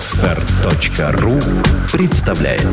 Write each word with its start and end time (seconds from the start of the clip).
Отстар.ру 0.00 1.38
представляет 1.92 2.66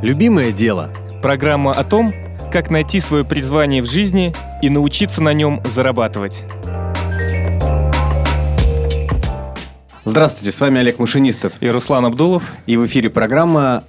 Любимое 0.00 0.52
дело. 0.52 0.90
Программа 1.22 1.72
о 1.72 1.82
том, 1.82 2.14
как 2.52 2.70
найти 2.70 3.00
свое 3.00 3.24
призвание 3.24 3.82
в 3.82 3.86
жизни 3.86 4.32
и 4.62 4.70
научиться 4.70 5.20
на 5.24 5.34
нем 5.34 5.60
зарабатывать. 5.64 6.44
Здравствуйте, 10.04 10.56
с 10.56 10.60
вами 10.60 10.78
Олег 10.78 11.00
Машинистов. 11.00 11.54
И 11.58 11.68
Руслан 11.68 12.06
Абдулов. 12.06 12.44
И 12.66 12.76
в 12.76 12.86
эфире 12.86 13.10
программа 13.10 13.82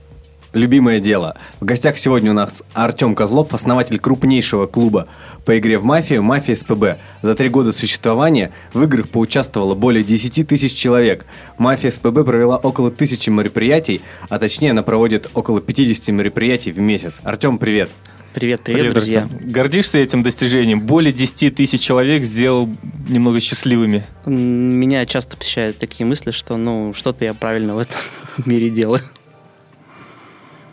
«Любимое 0.56 1.02
дело». 1.02 1.36
В 1.60 1.66
гостях 1.66 1.98
сегодня 1.98 2.32
у 2.32 2.34
нас 2.34 2.64
Артем 2.74 3.14
Козлов, 3.14 3.54
основатель 3.54 4.00
крупнейшего 4.00 4.68
клуба 4.68 5.06
по 5.44 5.60
игре 5.60 5.78
в 5.78 5.84
мафию 5.84 6.24
«Мафия 6.24 6.56
СПБ». 6.56 6.98
За 7.22 7.36
три 7.36 7.50
года 7.50 7.74
существования 7.74 8.54
в 8.74 8.82
играх 8.82 9.10
поучаствовало 9.10 9.76
более 9.76 10.06
10 10.06 10.48
тысяч 10.48 10.74
человек. 10.74 11.26
«Мафия 11.58 11.92
СПБ» 11.92 12.24
провела 12.24 12.56
около 12.56 12.90
тысячи 12.90 13.30
мероприятий, 13.30 14.00
а 14.30 14.40
точнее 14.40 14.72
она 14.72 14.82
проводит 14.82 15.30
около 15.34 15.60
50 15.60 16.08
мероприятий 16.16 16.72
в 16.72 16.80
месяц. 16.80 17.20
Артем, 17.24 17.58
привет. 17.58 17.90
Привет, 18.34 18.62
привет, 18.64 18.80
привет 18.80 18.94
друзья. 18.94 19.24
Артем. 19.24 19.52
Гордишься 19.52 20.00
этим 20.00 20.24
достижением? 20.24 20.80
Более 20.80 21.12
10 21.12 21.54
тысяч 21.54 21.82
человек 21.82 22.24
сделал 22.24 22.70
немного 23.10 23.42
счастливыми. 23.42 24.06
Меня 24.26 25.06
часто 25.06 25.36
посещают 25.36 25.80
такие 25.80 26.06
мысли, 26.06 26.32
что 26.32 26.56
ну 26.56 26.94
что-то 26.94 27.26
я 27.26 27.34
правильно 27.34 27.76
в 27.76 27.80
этом 27.80 27.98
мире 28.46 28.70
делаю. 28.70 29.02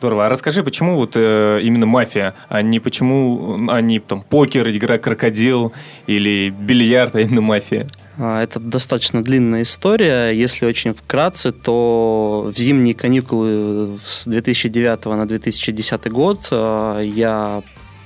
Здорово. 0.02 0.26
А 0.26 0.28
расскажи, 0.28 0.64
почему 0.64 0.96
вот 0.96 1.12
э, 1.14 1.60
именно 1.62 1.86
мафия, 1.86 2.34
а 2.48 2.60
не 2.60 2.80
почему, 2.80 3.56
а 3.70 3.80
там 4.00 4.22
покер, 4.22 4.68
игра 4.68 4.98
крокодил 4.98 5.72
или 6.08 6.50
бильярд, 6.50 7.14
а 7.14 7.20
именно 7.20 7.40
мафия? 7.40 7.86
А, 8.18 8.42
это 8.42 8.58
достаточно 8.58 9.22
длинная 9.22 9.62
история. 9.62 10.30
Если 10.30 10.66
очень 10.66 10.92
вкратце, 10.92 11.52
то 11.52 12.50
в 12.52 12.58
зимние 12.58 12.96
каникулы 12.96 13.96
с 14.04 14.26
2009 14.26 15.04
на 15.04 15.28
2010 15.28 16.10
год 16.10 16.48
а, 16.50 16.98
я 16.98 17.62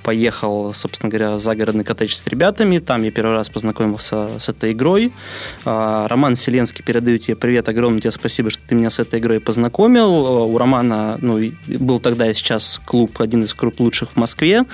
поехал, 0.07 0.73
собственно 0.73 1.11
говоря, 1.11 1.37
загородный 1.37 1.83
коттедж 1.83 2.15
с 2.15 2.25
ребятами. 2.29 2.79
Там 2.79 3.03
я 3.03 3.11
первый 3.11 3.33
раз 3.33 3.49
познакомился 3.49 4.39
с 4.39 4.49
этой 4.49 4.71
игрой. 4.71 5.12
А, 5.65 6.07
Роман 6.07 6.37
Селенский 6.37 6.85
передаю 6.85 7.19
тебе 7.19 7.35
привет, 7.35 7.69
огромное 7.69 8.01
тебе 8.01 8.12
спасибо, 8.12 8.51
что 8.51 8.62
ты 8.69 8.77
меня 8.77 8.89
с 8.89 9.01
этой 9.01 9.19
игрой 9.19 9.41
познакомил. 9.41 10.27
А, 10.27 10.45
у 10.45 10.57
Романа 10.59 11.19
ну, 11.21 11.41
был 11.67 11.99
тогда 11.99 12.31
и 12.31 12.34
сейчас 12.34 12.81
клуб, 12.84 13.21
один 13.21 13.43
из 13.43 13.53
клуб 13.53 13.81
лучших 13.81 14.11
в 14.11 14.17
Москве. 14.17 14.65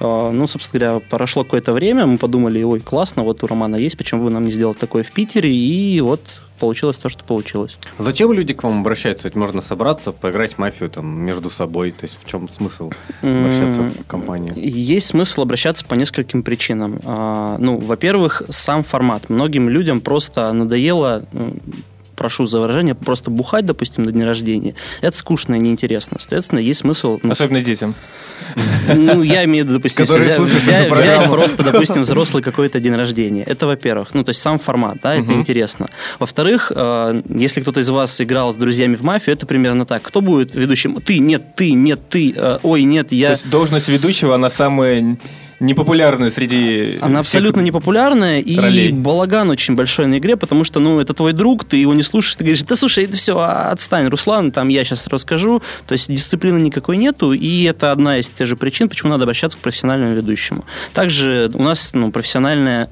А, 0.00 0.32
ну, 0.32 0.48
собственно 0.48 0.80
говоря, 0.80 1.06
прошло 1.08 1.44
какое-то 1.44 1.72
время, 1.72 2.04
мы 2.06 2.18
подумали, 2.18 2.60
ой, 2.60 2.80
классно, 2.80 3.22
вот 3.22 3.44
у 3.44 3.46
Романа 3.46 3.76
есть, 3.76 3.96
почему 3.96 4.24
бы 4.24 4.30
нам 4.30 4.44
не 4.44 4.50
сделать 4.50 4.78
такое 4.78 5.04
в 5.04 5.12
Питере, 5.12 5.54
и 5.54 6.00
вот 6.00 6.20
получилось 6.60 6.96
то, 6.98 7.08
что 7.08 7.24
получилось. 7.24 7.78
Зачем 7.98 8.32
люди 8.32 8.54
к 8.54 8.62
вам 8.62 8.80
обращаются? 8.80 9.26
Ведь 9.26 9.34
можно 9.36 9.62
собраться, 9.62 10.12
поиграть 10.12 10.54
в 10.54 10.58
мафию 10.58 10.88
там 10.90 11.06
между 11.06 11.50
собой. 11.50 11.90
То 11.90 12.04
есть 12.04 12.18
в 12.22 12.28
чем 12.28 12.48
смысл 12.48 12.92
обращаться 13.22 13.82
в 13.82 14.06
компанию? 14.06 14.52
Есть 14.56 15.08
смысл 15.08 15.42
обращаться 15.42 15.84
по 15.84 15.94
нескольким 15.94 16.42
причинам. 16.42 17.00
А, 17.04 17.56
ну, 17.58 17.78
во-первых, 17.78 18.42
сам 18.50 18.84
формат. 18.84 19.28
Многим 19.28 19.68
людям 19.68 20.00
просто 20.00 20.52
надоело 20.52 21.24
прошу 22.20 22.44
за 22.44 22.60
выражение, 22.60 22.94
просто 22.94 23.30
бухать, 23.30 23.64
допустим, 23.64 24.04
на 24.04 24.12
день 24.12 24.24
рождения, 24.24 24.74
это 25.00 25.16
скучно 25.16 25.54
и 25.54 25.58
неинтересно. 25.58 26.18
Соответственно, 26.20 26.58
есть 26.58 26.80
смысл... 26.80 27.18
Ну, 27.22 27.30
Особенно 27.30 27.62
детям. 27.62 27.94
Ну, 28.94 29.22
я 29.22 29.44
имею 29.44 29.64
в 29.64 29.68
виду, 29.68 29.78
допустим, 29.78 30.04
взять, 30.04 30.38
взять, 30.38 30.90
взять 30.90 31.30
просто, 31.30 31.62
допустим, 31.62 32.02
взрослый 32.02 32.42
какой-то 32.42 32.78
день 32.78 32.94
рождения. 32.94 33.42
Это, 33.44 33.66
во-первых. 33.66 34.08
Ну, 34.12 34.22
то 34.22 34.30
есть 34.30 34.40
сам 34.42 34.58
формат, 34.58 34.98
да, 35.02 35.14
это 35.14 35.32
интересно. 35.32 35.88
Во-вторых, 36.18 36.72
э, 36.74 37.22
если 37.34 37.62
кто-то 37.62 37.80
из 37.80 37.88
вас 37.88 38.20
играл 38.20 38.52
с 38.52 38.56
друзьями 38.56 38.96
в 38.96 39.02
мафию, 39.02 39.34
это 39.34 39.46
примерно 39.46 39.86
так. 39.86 40.02
Кто 40.02 40.20
будет 40.20 40.54
ведущим? 40.54 41.00
Ты, 41.00 41.20
нет, 41.20 41.54
ты, 41.56 41.72
нет, 41.72 42.00
ты, 42.10 42.34
э, 42.36 42.58
ой, 42.62 42.82
нет, 42.82 43.12
я... 43.12 43.28
То 43.28 43.32
есть 43.32 43.48
должность 43.48 43.88
ведущего, 43.88 44.34
она 44.34 44.50
самая 44.50 45.16
непопулярная 45.60 46.30
среди 46.30 46.98
Она 47.00 47.20
абсолютно 47.20 47.60
непопулярная, 47.60 48.40
и 48.40 48.90
балаган 48.92 49.50
очень 49.50 49.74
большой 49.74 50.06
на 50.06 50.18
игре, 50.18 50.36
потому 50.36 50.64
что, 50.64 50.80
ну, 50.80 50.98
это 51.00 51.14
твой 51.14 51.32
друг, 51.32 51.64
ты 51.64 51.76
его 51.76 51.94
не 51.94 52.02
слушаешь, 52.02 52.36
ты 52.36 52.44
говоришь, 52.44 52.62
да 52.62 52.74
слушай, 52.76 53.04
это 53.04 53.16
все, 53.16 53.38
отстань, 53.38 54.08
Руслан, 54.08 54.52
там 54.52 54.68
я 54.68 54.84
сейчас 54.84 55.06
расскажу. 55.06 55.62
То 55.86 55.92
есть 55.92 56.10
дисциплины 56.10 56.58
никакой 56.58 56.96
нету, 56.96 57.32
и 57.32 57.64
это 57.64 57.92
одна 57.92 58.18
из 58.18 58.28
тех 58.28 58.46
же 58.46 58.56
причин, 58.56 58.88
почему 58.88 59.10
надо 59.10 59.24
обращаться 59.24 59.58
к 59.58 59.60
профессиональному 59.60 60.14
ведущему. 60.14 60.64
Также 60.94 61.50
у 61.54 61.62
нас, 61.62 61.90
ну, 61.92 62.10
профессиональная 62.10 62.88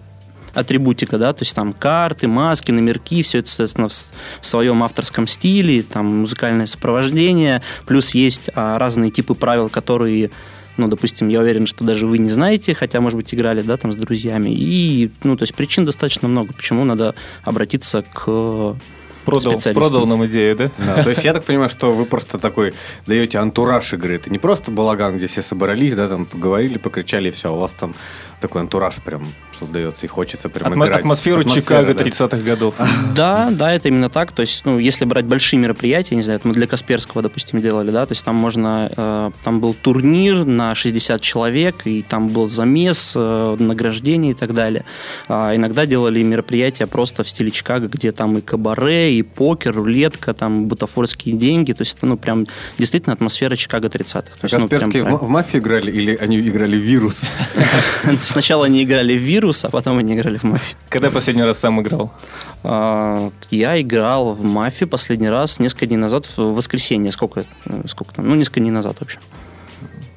атрибутика, 0.54 1.18
да, 1.18 1.32
то 1.32 1.42
есть 1.42 1.54
там 1.54 1.72
карты, 1.72 2.26
маски, 2.26 2.72
номерки, 2.72 3.22
все 3.22 3.38
это, 3.38 3.48
соответственно, 3.48 3.88
в 3.88 4.46
своем 4.46 4.82
авторском 4.82 5.26
стиле, 5.26 5.82
там 5.82 6.20
музыкальное 6.20 6.66
сопровождение, 6.66 7.62
плюс 7.86 8.14
есть 8.14 8.50
а, 8.54 8.78
разные 8.78 9.10
типы 9.10 9.34
правил, 9.34 9.68
которые 9.68 10.30
ну, 10.78 10.88
допустим, 10.88 11.28
я 11.28 11.40
уверен, 11.40 11.66
что 11.66 11.84
даже 11.84 12.06
вы 12.06 12.18
не 12.18 12.30
знаете, 12.30 12.74
хотя, 12.74 13.00
может 13.00 13.16
быть, 13.16 13.34
играли, 13.34 13.62
да, 13.62 13.76
там 13.76 13.92
с 13.92 13.96
друзьями. 13.96 14.50
И, 14.50 15.10
ну, 15.24 15.36
то 15.36 15.42
есть 15.42 15.54
причин 15.54 15.84
достаточно 15.84 16.28
много, 16.28 16.52
почему 16.52 16.84
надо 16.84 17.14
обратиться 17.44 18.04
к 18.14 18.76
продал, 19.28 19.60
продал 19.74 20.06
нам 20.06 20.26
идею, 20.26 20.56
да? 20.56 20.70
да? 20.78 21.02
То 21.02 21.10
есть 21.10 21.24
я 21.24 21.32
так 21.32 21.44
понимаю, 21.44 21.68
что 21.68 21.92
вы 21.92 22.06
просто 22.06 22.38
такой 22.38 22.74
даете 23.06 23.38
антураж 23.38 23.92
игры. 23.92 24.14
Это 24.14 24.30
не 24.30 24.38
просто 24.38 24.70
балаган, 24.70 25.16
где 25.16 25.26
все 25.26 25.42
собрались, 25.42 25.94
да, 25.94 26.08
там 26.08 26.26
поговорили, 26.26 26.78
покричали, 26.78 27.28
и 27.28 27.30
все, 27.30 27.54
у 27.54 27.58
вас 27.58 27.72
там 27.72 27.94
такой 28.40 28.62
антураж 28.62 28.96
прям 29.04 29.26
создается 29.58 30.06
и 30.06 30.08
хочется 30.08 30.48
прям 30.48 30.72
Атмо- 30.72 30.86
играть. 30.86 31.00
Атмосферу 31.00 31.44
Чикаго 31.44 31.94
да. 31.94 32.04
30-х 32.04 32.38
годов. 32.38 32.74
Да, 33.14 33.48
да, 33.50 33.72
это 33.72 33.88
именно 33.88 34.10
так. 34.10 34.32
То 34.32 34.42
есть, 34.42 34.64
ну, 34.64 34.78
если 34.78 35.04
брать 35.04 35.24
большие 35.24 35.58
мероприятия, 35.58 36.14
не 36.14 36.22
знаю, 36.22 36.40
мы 36.44 36.52
для 36.52 36.66
Касперского, 36.66 37.22
допустим, 37.22 37.60
делали, 37.60 37.90
да, 37.90 38.06
то 38.06 38.12
есть 38.12 38.24
там 38.24 38.36
можно, 38.36 38.92
э, 38.96 39.30
там 39.42 39.60
был 39.60 39.74
турнир 39.74 40.44
на 40.44 40.74
60 40.74 41.20
человек, 41.20 41.82
и 41.86 42.02
там 42.02 42.28
был 42.28 42.48
замес, 42.48 43.14
э, 43.16 43.56
награждение 43.58 44.32
и 44.32 44.34
так 44.34 44.54
далее. 44.54 44.84
А 45.26 45.54
иногда 45.56 45.86
делали 45.86 46.22
мероприятия 46.22 46.86
просто 46.86 47.24
в 47.24 47.28
стиле 47.28 47.50
Чикаго, 47.50 47.88
где 47.88 48.12
там 48.12 48.38
и 48.38 48.40
кабаре, 48.40 49.14
и 49.14 49.22
покер, 49.22 49.74
рулетка, 49.74 50.34
там 50.34 50.66
бутафорские 50.66 51.34
деньги, 51.34 51.72
то 51.72 51.82
есть 51.82 51.96
это, 51.96 52.06
ну, 52.06 52.16
прям 52.16 52.46
действительно 52.78 53.14
атмосфера 53.14 53.56
Чикаго 53.56 53.88
30-х. 53.88 54.22
То 54.22 54.44
есть, 54.44 54.54
ну, 54.54 54.60
Касперские 54.60 55.02
прям, 55.04 55.16
в, 55.16 55.22
в 55.22 55.28
мафию 55.28 55.62
играли 55.62 55.90
или 55.90 56.14
они 56.14 56.38
играли 56.38 56.76
в 56.76 56.82
вирус? 56.82 57.24
Сначала 58.28 58.66
они 58.66 58.82
играли 58.82 59.16
в 59.16 59.22
вирус, 59.22 59.64
а 59.64 59.70
потом 59.70 59.96
они 59.98 60.14
играли 60.14 60.36
в 60.36 60.44
мафию. 60.44 60.76
Когда 60.90 61.08
последний 61.08 61.42
раз 61.42 61.58
сам 61.58 61.80
играл? 61.80 62.12
А, 62.62 63.30
я 63.50 63.80
играл 63.80 64.34
в 64.34 64.42
мафию 64.42 64.86
последний 64.86 65.30
раз 65.30 65.58
несколько 65.58 65.86
дней 65.86 65.96
назад, 65.96 66.26
в 66.36 66.54
воскресенье. 66.54 67.10
Сколько, 67.10 67.46
сколько 67.86 68.12
там? 68.14 68.28
Ну, 68.28 68.34
несколько 68.34 68.60
дней 68.60 68.70
назад 68.70 68.98
вообще. 69.00 69.18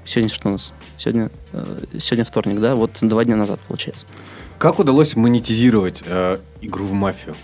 Сегодня 0.03 0.29
что 0.29 0.49
у 0.49 0.51
нас? 0.51 0.73
Сегодня, 0.97 1.31
э, 1.53 1.77
сегодня 1.99 2.25
вторник, 2.25 2.59
да? 2.59 2.75
Вот 2.75 2.91
два 2.99 3.23
дня 3.23 3.37
назад, 3.37 3.61
получается. 3.65 4.05
Как 4.57 4.79
удалось 4.79 5.15
монетизировать 5.15 6.03
э, 6.05 6.37
игру 6.61 6.85
в 6.85 6.93
мафию? 6.93 7.35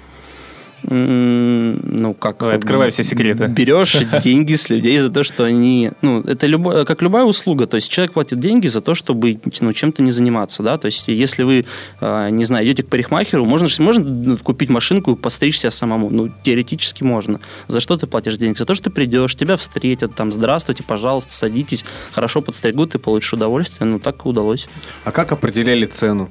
Ну, 0.84 2.14
как... 2.14 2.38
Давай, 2.40 2.58
открывай 2.58 2.92
все 2.92 3.04
секреты. 3.04 3.48
Берешь 3.48 3.98
деньги 4.24 4.56
с 4.56 4.70
людей 4.70 4.98
за 5.00 5.10
то, 5.10 5.24
что 5.24 5.44
они... 5.44 5.92
Ну, 6.02 6.22
это 6.22 6.46
любо, 6.46 6.86
как 6.86 7.02
любая 7.02 7.24
услуга. 7.24 7.68
То 7.68 7.76
есть 7.76 7.92
человек 7.92 8.14
платит 8.14 8.40
деньги 8.40 8.68
за 8.68 8.82
то, 8.82 8.94
чтобы 8.96 9.40
ну, 9.60 9.74
чем-то 9.74 10.02
не 10.02 10.12
заниматься, 10.12 10.64
да. 10.64 10.78
То 10.78 10.86
есть 10.86 11.08
если 11.08 11.44
вы, 11.44 11.66
а, 12.00 12.30
не 12.30 12.46
знаю, 12.46 12.66
идете 12.66 12.84
к 12.84 12.90
парикмахеру, 12.90 13.46
можно, 13.46 13.68
можно 13.80 14.38
купить 14.38 14.70
машинку 14.70 15.14
и 15.14 15.16
постричь 15.16 15.60
себя 15.60 15.72
самому. 15.72 16.10
Ну, 16.10 16.32
теоретически 16.44 17.04
можно. 17.04 17.40
За 17.68 17.80
что 17.80 17.98
ты 17.98 18.08
платишь 18.08 18.38
денег? 18.38 18.58
За 18.58 18.66
то, 18.66 18.76
что 18.76 18.86
ты 18.86 18.90
придешь, 18.92 19.36
тебя 19.36 19.58
встретят, 19.58 20.16
там, 20.16 20.32
здравствуйте, 20.32 20.84
пожалуйста, 20.84 21.34
садитесь, 21.34 21.86
хорошо 22.14 22.42
подстригут, 22.42 22.92
ты 22.92 23.00
получишь 23.00 23.34
удовольствие. 23.34 23.88
Ну, 23.90 24.00
так 24.00 24.26
и 24.26 24.30
удалось. 24.30 24.68
А 25.04 25.12
как 25.12 25.32
определяли 25.32 25.86
цену? 25.86 26.30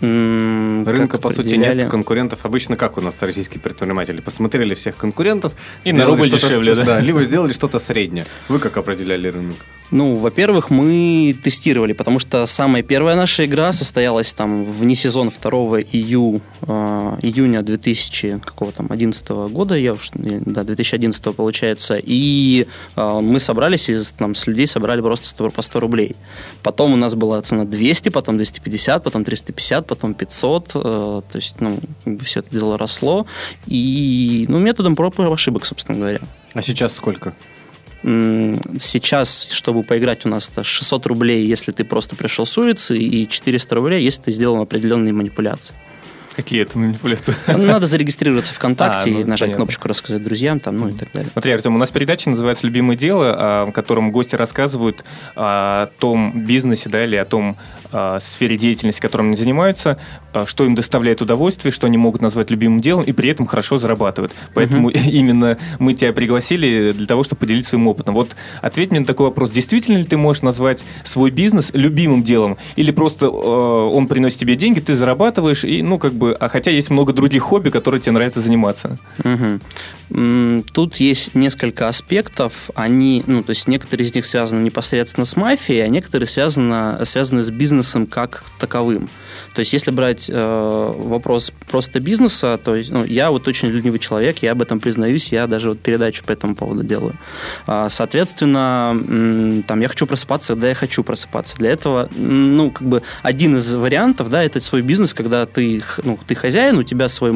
Рынка, 0.00 1.18
по 1.18 1.32
сути, 1.32 1.54
нет, 1.54 1.88
конкурентов. 1.88 2.44
Обычно 2.44 2.76
как 2.76 2.98
у 2.98 3.00
нас 3.00 3.14
российские 3.20 3.60
предприниматели? 3.60 4.20
Посмотрели 4.20 4.74
всех 4.74 4.96
конкурентов. 4.96 5.52
И 5.84 5.92
на 5.92 6.04
рубль 6.04 6.30
дешевле, 6.30 6.74
да? 6.74 6.84
Да, 6.84 7.00
либо 7.00 7.22
сделали 7.24 7.52
что-то 7.52 7.78
среднее. 7.78 8.26
Вы 8.48 8.58
как 8.58 8.76
определяли 8.76 9.28
рынок? 9.28 9.56
Ну, 9.90 10.16
во-первых, 10.16 10.70
мы 10.70 11.36
тестировали, 11.44 11.92
потому 11.92 12.18
что 12.18 12.44
самая 12.46 12.82
первая 12.82 13.14
наша 13.14 13.44
игра 13.44 13.72
состоялась 13.72 14.32
там 14.32 14.64
вне 14.64 14.96
сезон 14.96 15.30
2 15.30 15.78
ию, 15.92 16.40
э, 16.62 16.66
июня 17.22 17.62
2000 17.62 18.40
какого 18.44 18.72
там 18.72 18.86
11 18.90 19.28
года, 19.50 19.76
я 19.76 19.92
уж, 19.92 20.10
да, 20.12 20.64
2011 20.64 21.36
получается, 21.36 22.00
и 22.02 22.66
э, 22.96 23.20
мы 23.22 23.38
собрались, 23.38 23.88
и 23.88 23.98
там 24.18 24.34
с 24.34 24.48
людей 24.48 24.66
собрали 24.66 25.00
просто 25.00 25.28
100, 25.28 25.50
по 25.50 25.62
100 25.62 25.80
рублей. 25.80 26.16
Потом 26.62 26.92
у 26.92 26.96
нас 26.96 27.14
была 27.14 27.40
цена 27.42 27.64
200, 27.64 28.08
потом 28.08 28.36
250, 28.38 29.04
потом 29.04 29.24
350, 29.24 29.86
потом 29.86 30.14
500, 30.14 30.70
э, 30.74 30.78
то 30.80 31.22
есть, 31.34 31.60
ну, 31.60 31.78
все 32.24 32.40
это 32.40 32.50
дело 32.50 32.76
росло, 32.76 33.26
и, 33.66 34.46
ну, 34.48 34.58
методом 34.58 34.96
проб 34.96 35.20
и 35.20 35.22
ошибок, 35.22 35.64
собственно 35.64 35.98
говоря. 35.98 36.20
А 36.54 36.62
сейчас 36.62 36.94
сколько? 36.94 37.34
Сейчас, 38.06 39.48
чтобы 39.50 39.82
поиграть, 39.82 40.24
у 40.26 40.28
нас 40.28 40.48
это 40.48 40.62
600 40.62 41.06
рублей, 41.06 41.44
если 41.44 41.72
ты 41.72 41.82
просто 41.82 42.14
пришел 42.14 42.46
с 42.46 42.56
улицы, 42.56 42.96
и 42.96 43.26
400 43.26 43.74
рублей, 43.74 44.04
если 44.04 44.22
ты 44.22 44.30
сделал 44.30 44.62
определенные 44.62 45.12
манипуляции. 45.12 45.74
Какие 46.36 46.62
это 46.62 46.78
манипуляции? 46.78 47.34
Надо 47.46 47.86
зарегистрироваться 47.86 48.52
ВКонтакте 48.52 49.10
А, 49.10 49.12
ну, 49.14 49.20
и 49.20 49.24
нажать 49.24 49.40
понятно. 49.40 49.56
кнопочку 49.56 49.88
«Рассказать 49.88 50.22
друзьям», 50.22 50.60
там, 50.60 50.78
ну 50.78 50.88
и 50.90 50.92
так 50.92 51.10
далее. 51.10 51.30
Смотри, 51.32 51.52
Артем, 51.52 51.74
у 51.74 51.78
нас 51.78 51.90
передача 51.90 52.28
называется 52.28 52.66
«Любимое 52.66 52.94
дело», 52.94 53.34
а, 53.38 53.66
в 53.66 53.72
котором 53.72 54.12
гости 54.12 54.36
рассказывают 54.36 55.02
о 55.34 55.86
том 55.98 56.44
бизнесе, 56.44 56.90
да, 56.90 57.02
или 57.04 57.16
о 57.16 57.24
том 57.24 57.56
а, 57.90 58.20
сфере 58.20 58.58
деятельности, 58.58 59.00
которым 59.00 59.28
они 59.28 59.36
занимаются, 59.36 59.98
а, 60.34 60.44
что 60.44 60.64
им 60.64 60.74
доставляет 60.74 61.22
удовольствие, 61.22 61.72
что 61.72 61.86
они 61.86 61.96
могут 61.96 62.20
назвать 62.20 62.50
любимым 62.50 62.80
делом, 62.80 63.04
и 63.04 63.12
при 63.12 63.30
этом 63.30 63.46
хорошо 63.46 63.78
зарабатывают. 63.78 64.32
Поэтому 64.54 64.90
именно 64.90 65.56
мы 65.78 65.94
тебя 65.94 66.12
пригласили 66.12 66.92
для 66.92 67.06
того, 67.06 67.22
чтобы 67.22 67.40
поделиться 67.40 67.70
своим 67.70 67.88
опытом. 67.88 68.14
Вот 68.14 68.36
ответь 68.60 68.90
мне 68.90 69.00
на 69.00 69.06
такой 69.06 69.26
вопрос. 69.28 69.50
Действительно 69.50 69.96
ли 69.98 70.04
ты 70.04 70.16
можешь 70.16 70.42
назвать 70.42 70.84
свой 71.04 71.30
бизнес 71.30 71.70
любимым 71.72 72.22
делом? 72.22 72.58
Или 72.76 72.90
просто 72.90 73.26
э, 73.26 73.28
он 73.28 74.06
приносит 74.08 74.38
тебе 74.38 74.56
деньги, 74.56 74.80
ты 74.80 74.94
зарабатываешь, 74.94 75.64
и, 75.64 75.82
ну, 75.82 75.98
как 75.98 76.12
бы, 76.12 76.25
а 76.34 76.48
хотя 76.48 76.70
есть 76.70 76.90
много 76.90 77.12
других 77.12 77.42
хобби, 77.42 77.70
которые 77.70 78.00
тебе 78.00 78.12
нравится 78.12 78.40
заниматься? 78.40 78.98
Мгм. 79.24 79.60
Тут 80.08 80.96
есть 80.96 81.34
несколько 81.34 81.88
аспектов. 81.88 82.70
Они, 82.74 83.24
ну, 83.26 83.42
то 83.42 83.50
есть 83.50 83.66
некоторые 83.66 84.06
из 84.06 84.14
них 84.14 84.26
связаны 84.26 84.62
непосредственно 84.62 85.24
с 85.24 85.36
мафией, 85.36 85.84
а 85.84 85.88
некоторые 85.88 86.28
связаны, 86.28 87.04
связаны 87.06 87.42
с 87.42 87.50
бизнесом 87.50 88.06
как 88.06 88.44
таковым. 88.58 89.08
То 89.54 89.60
есть, 89.60 89.72
если 89.72 89.90
брать 89.90 90.28
э, 90.30 90.92
вопрос 90.96 91.52
просто 91.68 91.98
бизнеса, 91.98 92.58
то 92.62 92.76
есть, 92.76 92.90
ну, 92.90 93.04
я 93.04 93.30
вот 93.30 93.48
очень 93.48 93.68
ленивый 93.68 93.98
человек, 93.98 94.38
я 94.42 94.52
об 94.52 94.62
этом 94.62 94.80
признаюсь, 94.80 95.32
я 95.32 95.46
даже 95.46 95.70
вот 95.70 95.80
передачу 95.80 96.24
по 96.24 96.32
этому 96.32 96.54
поводу 96.54 96.84
делаю. 96.84 97.14
А, 97.66 97.88
соответственно, 97.88 99.64
там 99.66 99.80
я 99.80 99.88
хочу 99.88 100.06
просыпаться, 100.06 100.52
когда 100.52 100.68
я 100.68 100.74
хочу 100.74 101.02
просыпаться. 101.02 101.56
Для 101.56 101.70
этого, 101.70 102.08
ну, 102.14 102.70
как 102.70 102.86
бы 102.86 103.02
один 103.22 103.56
из 103.56 103.74
вариантов, 103.74 104.30
да, 104.30 104.42
это 104.42 104.60
свой 104.60 104.82
бизнес, 104.82 105.14
когда 105.14 105.46
ты, 105.46 105.82
ну, 106.02 106.18
ты 106.26 106.34
хозяин, 106.34 106.78
у 106.78 106.82
тебя 106.82 107.08
свой, 107.08 107.34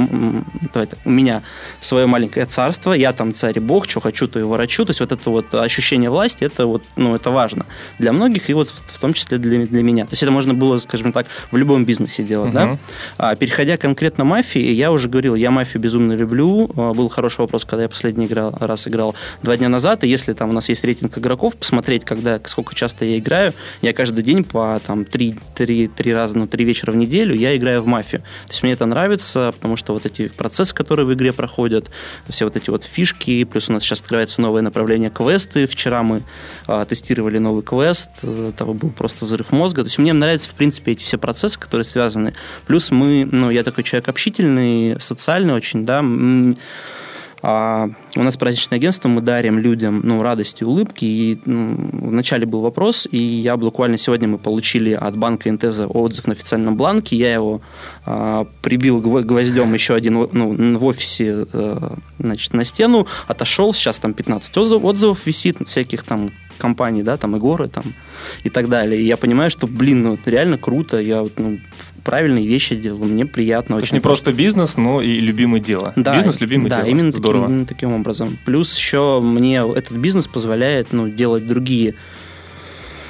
так, 0.72 0.90
у 1.04 1.10
меня 1.10 1.42
свое 1.80 2.06
маленькое 2.06 2.44
царство, 2.60 2.92
я 2.92 3.12
там 3.12 3.32
царь 3.32 3.58
бог, 3.58 3.88
что 3.88 4.00
хочу, 4.00 4.28
то 4.28 4.38
и 4.38 4.42
ворочу. 4.42 4.84
То 4.84 4.90
есть 4.90 5.00
вот 5.00 5.12
это 5.12 5.30
вот 5.30 5.54
ощущение 5.54 6.10
власти, 6.10 6.44
это 6.44 6.66
вот, 6.66 6.82
ну, 6.96 7.14
это 7.14 7.30
важно 7.30 7.64
для 7.98 8.12
многих 8.12 8.50
и 8.50 8.54
вот 8.54 8.68
в, 8.68 8.96
в 8.96 8.98
том 8.98 9.14
числе 9.14 9.38
для, 9.38 9.66
для 9.66 9.82
меня. 9.82 10.04
То 10.04 10.12
есть 10.12 10.22
это 10.22 10.32
можно 10.32 10.52
было, 10.52 10.78
скажем 10.78 11.12
так, 11.12 11.26
в 11.50 11.56
любом 11.56 11.84
бизнесе 11.86 12.22
делать, 12.22 12.52
да. 12.52 12.66
Мгм. 12.66 12.78
А, 13.16 13.34
переходя 13.34 13.76
конкретно 13.78 14.24
мафии, 14.24 14.72
я 14.72 14.92
уже 14.92 15.08
говорил, 15.08 15.34
я 15.36 15.50
мафию 15.50 15.82
безумно 15.82 16.12
люблю. 16.12 16.70
А, 16.76 16.92
Был 16.92 17.08
хороший 17.08 17.40
вопрос, 17.40 17.64
когда 17.64 17.84
я 17.84 17.88
последний 17.88 18.26
играл, 18.26 18.54
раз 18.60 18.86
играл 18.86 19.14
два 19.42 19.56
дня 19.56 19.70
назад, 19.70 20.04
и 20.04 20.08
если 20.08 20.34
там 20.34 20.50
у 20.50 20.52
нас 20.52 20.68
есть 20.68 20.84
рейтинг 20.84 21.16
игроков, 21.16 21.56
посмотреть, 21.56 22.04
когда, 22.04 22.40
сколько 22.44 22.74
часто 22.74 23.06
я 23.06 23.18
играю, 23.18 23.54
я 23.80 23.94
каждый 23.94 24.22
день 24.22 24.44
по 24.44 24.80
там 24.86 25.06
три, 25.06 25.34
три, 25.54 25.88
три 25.88 26.12
раза, 26.12 26.36
ну, 26.36 26.46
три 26.46 26.64
вечера 26.66 26.92
в 26.92 26.96
неделю 26.96 27.34
я 27.34 27.56
играю 27.56 27.82
в 27.82 27.86
мафию. 27.86 28.20
То 28.46 28.50
есть 28.50 28.62
мне 28.62 28.72
это 28.72 28.84
нравится, 28.84 29.52
потому 29.54 29.76
что 29.76 29.94
вот 29.94 30.04
эти 30.04 30.28
процессы, 30.28 30.74
которые 30.74 31.06
в 31.06 31.14
игре 31.14 31.32
проходят, 31.32 31.90
все 32.28 32.49
вот 32.50 32.56
эти 32.56 32.70
вот 32.70 32.84
фишки, 32.84 33.44
плюс 33.44 33.70
у 33.70 33.72
нас 33.72 33.84
сейчас 33.84 34.00
открывается 34.00 34.40
новое 34.40 34.62
направление 34.62 35.10
квесты. 35.10 35.66
Вчера 35.66 36.02
мы 36.02 36.22
а, 36.66 36.84
тестировали 36.84 37.38
новый 37.38 37.62
квест, 37.62 38.10
э, 38.22 38.52
того 38.56 38.74
был 38.74 38.90
просто 38.90 39.24
взрыв 39.24 39.52
мозга. 39.52 39.82
То 39.82 39.86
есть 39.86 39.98
мне 39.98 40.12
нравятся, 40.12 40.50
в 40.50 40.54
принципе, 40.54 40.92
эти 40.92 41.04
все 41.04 41.16
процессы, 41.16 41.58
которые 41.58 41.84
связаны. 41.84 42.34
Плюс 42.66 42.90
мы, 42.90 43.28
ну, 43.30 43.50
я 43.50 43.62
такой 43.62 43.84
человек 43.84 44.08
общительный, 44.08 45.00
социальный 45.00 45.54
очень, 45.54 45.86
да, 45.86 46.02
а, 47.42 47.90
у 48.16 48.22
нас 48.22 48.36
праздничное 48.36 48.78
агентство, 48.78 49.08
мы 49.08 49.20
дарим 49.20 49.58
людям 49.58 50.00
ну, 50.04 50.22
радость 50.22 50.60
и 50.60 50.64
улыбки. 50.64 51.04
И 51.04 51.38
ну, 51.44 51.76
вначале 51.92 52.46
был 52.46 52.60
вопрос, 52.60 53.08
и 53.10 53.18
я 53.18 53.56
буквально 53.56 53.96
сегодня 53.98 54.28
мы 54.28 54.38
получили 54.38 54.92
от 54.92 55.16
банка 55.16 55.48
Интеза 55.48 55.86
отзыв 55.86 56.26
на 56.26 56.32
официальном 56.34 56.76
бланке. 56.76 57.16
Я 57.16 57.32
его 57.34 57.60
а, 58.04 58.46
прибил 58.62 59.00
гво- 59.00 59.22
гвоздем 59.22 59.72
еще 59.74 59.94
один 59.94 60.28
ну, 60.32 60.78
в 60.78 60.84
офисе 60.84 61.46
э, 61.52 61.90
значит, 62.18 62.52
на 62.54 62.64
стену, 62.64 63.06
отошел. 63.26 63.72
Сейчас 63.72 63.98
там 63.98 64.14
15 64.14 64.56
отзыв- 64.56 64.84
отзывов 64.84 65.26
висит 65.26 65.56
всяких 65.66 66.02
там 66.02 66.30
компаний, 66.60 67.02
да, 67.02 67.16
там 67.16 67.34
и 67.36 67.38
горы, 67.40 67.68
там 67.68 67.84
и 68.44 68.50
так 68.50 68.68
далее. 68.68 69.00
И 69.00 69.04
я 69.04 69.16
понимаю, 69.16 69.50
что, 69.50 69.66
блин, 69.66 70.02
ну, 70.02 70.14
это 70.14 70.30
реально 70.30 70.58
круто, 70.58 71.00
я 71.00 71.22
вот, 71.22 71.38
ну, 71.38 71.58
правильные 72.04 72.46
вещи 72.46 72.76
делаю, 72.76 73.06
мне 73.06 73.26
приятно. 73.26 73.76
То 73.76 73.82
есть 73.82 73.92
не 73.92 74.00
просто 74.00 74.32
бизнес, 74.32 74.76
но 74.76 75.00
и 75.02 75.18
любимое 75.20 75.60
дело. 75.60 75.92
Да, 75.96 76.14
Бизнес– 76.16 76.40
любимое 76.40 76.70
да, 76.70 76.76
дело. 76.82 76.90
именно 76.90 77.12
Здорово. 77.12 77.44
Таким, 77.44 77.54
именно 77.56 77.66
таким 77.66 77.92
образом. 77.94 78.38
Плюс 78.44 78.76
еще 78.76 79.20
мне 79.22 79.62
этот 79.74 79.96
бизнес 79.96 80.28
позволяет 80.28 80.92
ну, 80.92 81.08
делать 81.08 81.46
другие, 81.48 81.94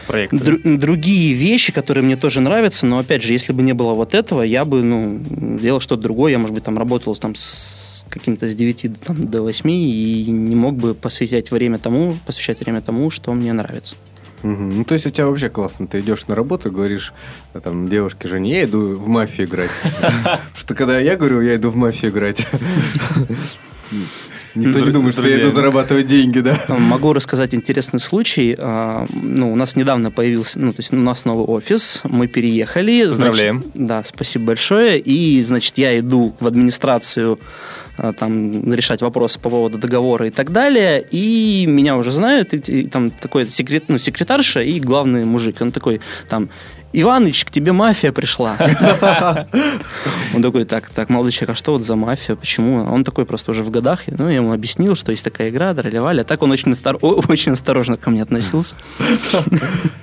Проекты. 0.06 0.36
дру- 0.36 0.76
другие 0.78 1.34
вещи, 1.34 1.72
которые 1.72 2.04
мне 2.04 2.16
тоже 2.16 2.40
нравятся, 2.40 2.86
но 2.86 2.98
опять 2.98 3.22
же, 3.22 3.32
если 3.32 3.52
бы 3.52 3.62
не 3.62 3.72
было 3.74 3.94
вот 3.94 4.14
этого, 4.14 4.42
я 4.42 4.64
бы 4.64 4.82
ну, 4.82 5.20
делал 5.60 5.80
что-то 5.80 6.02
другое, 6.02 6.32
я, 6.32 6.38
может 6.38 6.54
быть, 6.54 6.64
там 6.64 6.78
работал 6.78 7.14
там, 7.16 7.34
с 7.34 7.89
каким-то 8.10 8.48
с 8.48 8.54
9 8.54 9.00
там, 9.04 9.26
до 9.26 9.42
8 9.42 9.70
и 9.70 10.26
не 10.30 10.56
мог 10.56 10.74
бы 10.74 10.94
посвящать 10.94 11.50
время 11.50 11.78
тому, 11.78 12.16
посвящать 12.26 12.60
время 12.60 12.80
тому, 12.80 13.10
что 13.10 13.32
мне 13.32 13.52
нравится. 13.52 13.96
Мгм. 14.42 14.78
Ну, 14.78 14.84
то 14.84 14.94
есть 14.94 15.06
у 15.06 15.10
тебя 15.10 15.26
вообще 15.26 15.50
классно. 15.50 15.86
Ты 15.86 16.00
идешь 16.00 16.26
на 16.26 16.34
работу, 16.34 16.70
говоришь, 16.70 17.12
а, 17.52 17.60
там, 17.60 17.88
девушке 17.88 18.26
Жене, 18.28 18.50
я 18.58 18.64
иду 18.64 18.96
в 18.96 19.06
мафию 19.06 19.46
играть. 19.46 19.70
Что 20.54 20.74
когда 20.74 20.98
я 20.98 21.16
говорю, 21.16 21.40
я 21.40 21.56
иду 21.56 21.70
в 21.70 21.76
мафию 21.76 22.10
играть, 22.10 22.46
никто 24.54 24.80
не 24.80 24.90
думает, 24.90 25.14
что 25.14 25.26
я 25.28 25.40
иду 25.40 25.50
зарабатывать 25.50 26.06
деньги, 26.06 26.40
да? 26.40 26.58
Могу 26.68 27.12
рассказать 27.12 27.54
интересный 27.54 28.00
случай. 28.00 28.54
А, 28.58 29.06
Ну, 29.12 29.52
у 29.52 29.56
нас 29.56 29.76
недавно 29.76 30.10
появился, 30.10 30.58
ну, 30.58 30.72
то 30.72 30.80
есть 30.80 30.92
у 30.92 30.96
нас 30.96 31.24
новый 31.24 31.44
офис, 31.44 32.02
мы 32.04 32.26
переехали. 32.26 33.02
значит- 33.04 33.10
Поздравляем. 33.10 33.64
да, 33.74 34.02
спасибо 34.04 34.46
большое. 34.46 34.98
И, 34.98 35.42
значит, 35.42 35.78
я 35.78 35.98
иду 35.98 36.34
в 36.40 36.46
администрацию 36.46 37.38
а, 37.96 38.12
там 38.14 38.72
решать 38.72 39.02
вопросы 39.02 39.38
по 39.38 39.50
поводу 39.50 39.76
договора 39.76 40.26
и 40.26 40.30
так 40.30 40.52
далее, 40.52 41.04
и 41.10 41.66
меня 41.68 41.96
уже 41.98 42.10
знают, 42.10 42.54
и, 42.54 42.56
и 42.80 42.86
там 42.86 43.10
такой 43.10 43.46
секрет, 43.48 43.84
ну, 43.88 43.98
секретарша 43.98 44.62
и 44.62 44.80
главный 44.80 45.24
мужик, 45.26 45.56
он 45.60 45.70
такой 45.70 46.00
там 46.28 46.48
Иваныч, 46.92 47.44
к 47.44 47.50
тебе 47.50 47.72
мафия 47.72 48.10
пришла. 48.12 48.56
Он 50.34 50.42
такой, 50.42 50.64
так, 50.64 50.90
так, 50.90 51.08
молодой 51.08 51.32
человек, 51.32 51.50
а 51.50 51.54
что 51.54 51.72
вот 51.72 51.82
за 51.82 51.94
мафия, 51.96 52.34
почему? 52.36 52.84
Он 52.84 53.04
такой 53.04 53.26
просто 53.26 53.52
уже 53.52 53.62
в 53.62 53.70
годах, 53.70 54.02
ну, 54.06 54.28
я 54.28 54.36
ему 54.36 54.52
объяснил, 54.52 54.96
что 54.96 55.12
есть 55.12 55.22
такая 55.24 55.50
игра, 55.50 55.72
дралевали, 55.74 56.20
а 56.20 56.24
так 56.24 56.42
он 56.42 56.50
очень, 56.50 56.72
остор- 56.72 56.98
очень 57.00 57.52
осторожно 57.52 57.96
ко 57.96 58.10
мне 58.10 58.22
относился. 58.22 58.74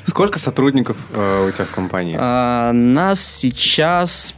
Сколько 0.06 0.40
сотрудников 0.40 0.98
э, 1.14 1.48
у 1.48 1.52
тебя 1.52 1.66
в 1.66 1.72
компании? 1.72 2.16
А, 2.20 2.72
нас 2.72 3.22
сейчас 3.22 4.34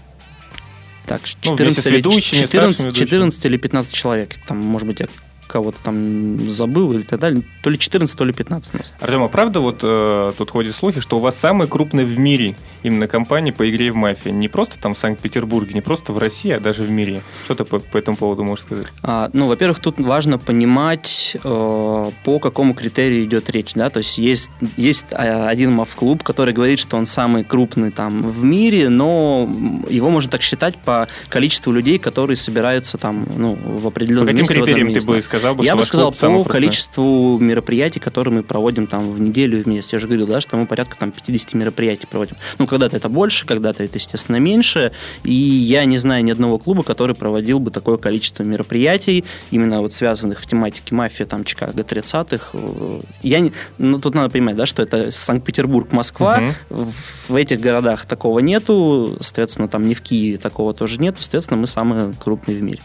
так, 1.06 1.22
Ну, 1.44 1.56
14, 1.58 1.60
вместе 1.66 1.82
с 1.82 1.86
или- 1.88 1.98
ведущими, 1.98 2.40
14, 2.42 2.48
старшими 2.76 2.86
ведущими. 2.88 3.06
14 3.08 3.46
или 3.46 3.58
15 3.58 3.94
человек. 3.94 4.36
Там, 4.48 4.58
может 4.58 4.88
быть, 4.88 5.00
я 5.00 5.08
кого-то 5.50 5.80
там 5.84 6.50
забыл 6.50 6.94
или 6.94 7.02
так 7.02 7.20
далее. 7.20 7.44
То 7.64 7.70
ли 7.70 7.78
14, 7.78 8.16
то 8.16 8.24
ли 8.24 8.32
15 8.32 8.74
нас. 8.76 8.94
Артем, 9.00 9.24
а 9.24 9.28
правда 9.28 9.60
вот 9.60 9.80
э, 9.82 10.32
тут 10.38 10.52
ходят 10.52 10.76
слухи, 10.76 11.02
что 11.02 11.18
у 11.18 11.20
вас 11.20 11.38
самая 11.38 11.68
крупная 11.68 12.06
в 12.06 12.18
мире 12.18 12.56
именно 12.84 13.08
компания 13.08 13.52
по 13.52 13.70
игре 13.70 13.92
в 13.92 13.96
мафии? 13.96 14.30
Не 14.30 14.48
просто 14.48 14.80
там 14.80 14.94
в 14.94 14.98
Санкт-Петербурге, 14.98 15.74
не 15.74 15.82
просто 15.82 16.14
в 16.14 16.18
России, 16.20 16.52
а 16.52 16.60
даже 16.60 16.84
в 16.84 16.92
мире. 16.92 17.22
Что 17.46 17.56
ты 17.56 17.66
по, 17.66 17.80
по 17.80 17.98
этому 17.98 18.16
поводу 18.16 18.44
можешь 18.44 18.66
сказать? 18.66 18.88
А, 19.02 19.30
ну, 19.34 19.48
во-первых, 19.48 19.80
тут 19.80 20.00
важно 20.00 20.38
понимать, 20.38 21.36
э, 21.44 22.12
по 22.24 22.40
какому 22.40 22.76
критерию 22.76 23.24
идет 23.26 23.50
речь. 23.50 23.74
Да? 23.74 23.90
То 23.90 24.00
есть 24.00 24.18
есть, 24.20 24.52
есть 24.78 25.08
э, 25.10 25.48
один 25.48 25.72
мав-клуб, 25.72 26.24
который 26.24 26.54
говорит, 26.54 26.80
что 26.80 26.96
он 26.96 27.08
самый 27.08 27.44
крупный 27.44 27.92
там 27.92 28.22
в 28.22 28.44
мире, 28.44 28.90
но 28.90 29.50
его 29.90 30.12
можно 30.12 30.30
так 30.30 30.44
считать 30.44 30.78
по 30.78 31.08
количеству 31.30 31.72
людей, 31.72 31.98
которые 31.98 32.38
собираются 32.38 32.98
там 32.98 33.28
ну, 33.36 33.56
в 33.56 33.82
По 33.82 33.88
определенном 33.90 34.28
каким 34.28 34.40
месте 34.42 34.54
одном 34.54 34.66
критериям 34.66 34.94
ты 34.94 35.08
бы 35.08 35.22
сказал 35.22 35.39
бы, 35.54 35.64
Я 35.64 35.72
что 35.72 35.78
бы 35.78 35.84
сказал, 35.84 36.44
по 36.44 36.50
количеству 36.50 37.38
мероприятий, 37.40 38.00
которые 38.00 38.34
мы 38.34 38.44
проводим 38.44 38.88
там 38.88 39.12
в 39.12 39.20
неделю 39.20 39.64
вместе. 39.64 39.96
Я 39.96 40.00
же 40.00 40.08
говорил, 40.08 40.28
да, 40.28 40.42
что 40.42 40.58
мы 40.58 40.66
порядка 40.66 40.98
там 40.98 41.12
50 41.12 41.54
мероприятий 41.54 42.08
проводим. 42.08 42.36
Ну, 42.58 42.68
когда-то 42.68 42.98
это 42.98 43.10
больше, 43.10 43.46
когда-то 43.46 43.84
это, 43.84 43.98
естественно, 43.98 44.38
меньше. 44.38 44.92
И 45.24 45.34
я 45.34 45.86
не 45.86 45.98
знаю 45.98 46.24
ни 46.24 46.32
одного 46.32 46.60
клуба, 46.60 46.84
который 46.84 47.16
проводил 47.16 47.60
бы 47.60 47.72
такое 47.72 47.98
количество 47.98 48.44
мероприятий, 48.44 49.26
именно 49.52 49.82
вот 49.82 49.94
связанных 49.94 50.40
в 50.40 50.48
тематике 50.48 50.96
мафия, 50.96 51.26
там, 51.26 51.44
Чикаго 51.44 51.82
30-х. 51.82 52.50
Э, 52.54 53.00
Я 53.22 53.40
не... 53.40 53.54
Ну, 53.78 54.00
тут 54.00 54.16
надо 54.16 54.30
понимать, 54.30 54.56
да, 54.56 54.66
что 54.66 54.82
это 54.82 55.12
Санкт-Петербург, 55.12 55.92
Москва. 55.92 56.40
Мгм. 56.40 56.92
В 57.28 57.36
этих 57.36 57.60
городах 57.60 58.06
такого 58.06 58.40
нету, 58.40 59.18
соответственно, 59.22 59.68
там 59.68 59.88
не 59.88 59.96
в 59.96 60.02
Киеве 60.02 60.38
такого 60.38 60.74
тоже 60.74 61.00
нету, 61.00 61.18
соответственно, 61.22 61.62
мы 61.62 61.68
самые 61.68 62.14
крупные 62.20 62.58
в 62.58 62.62
мире. 62.62 62.82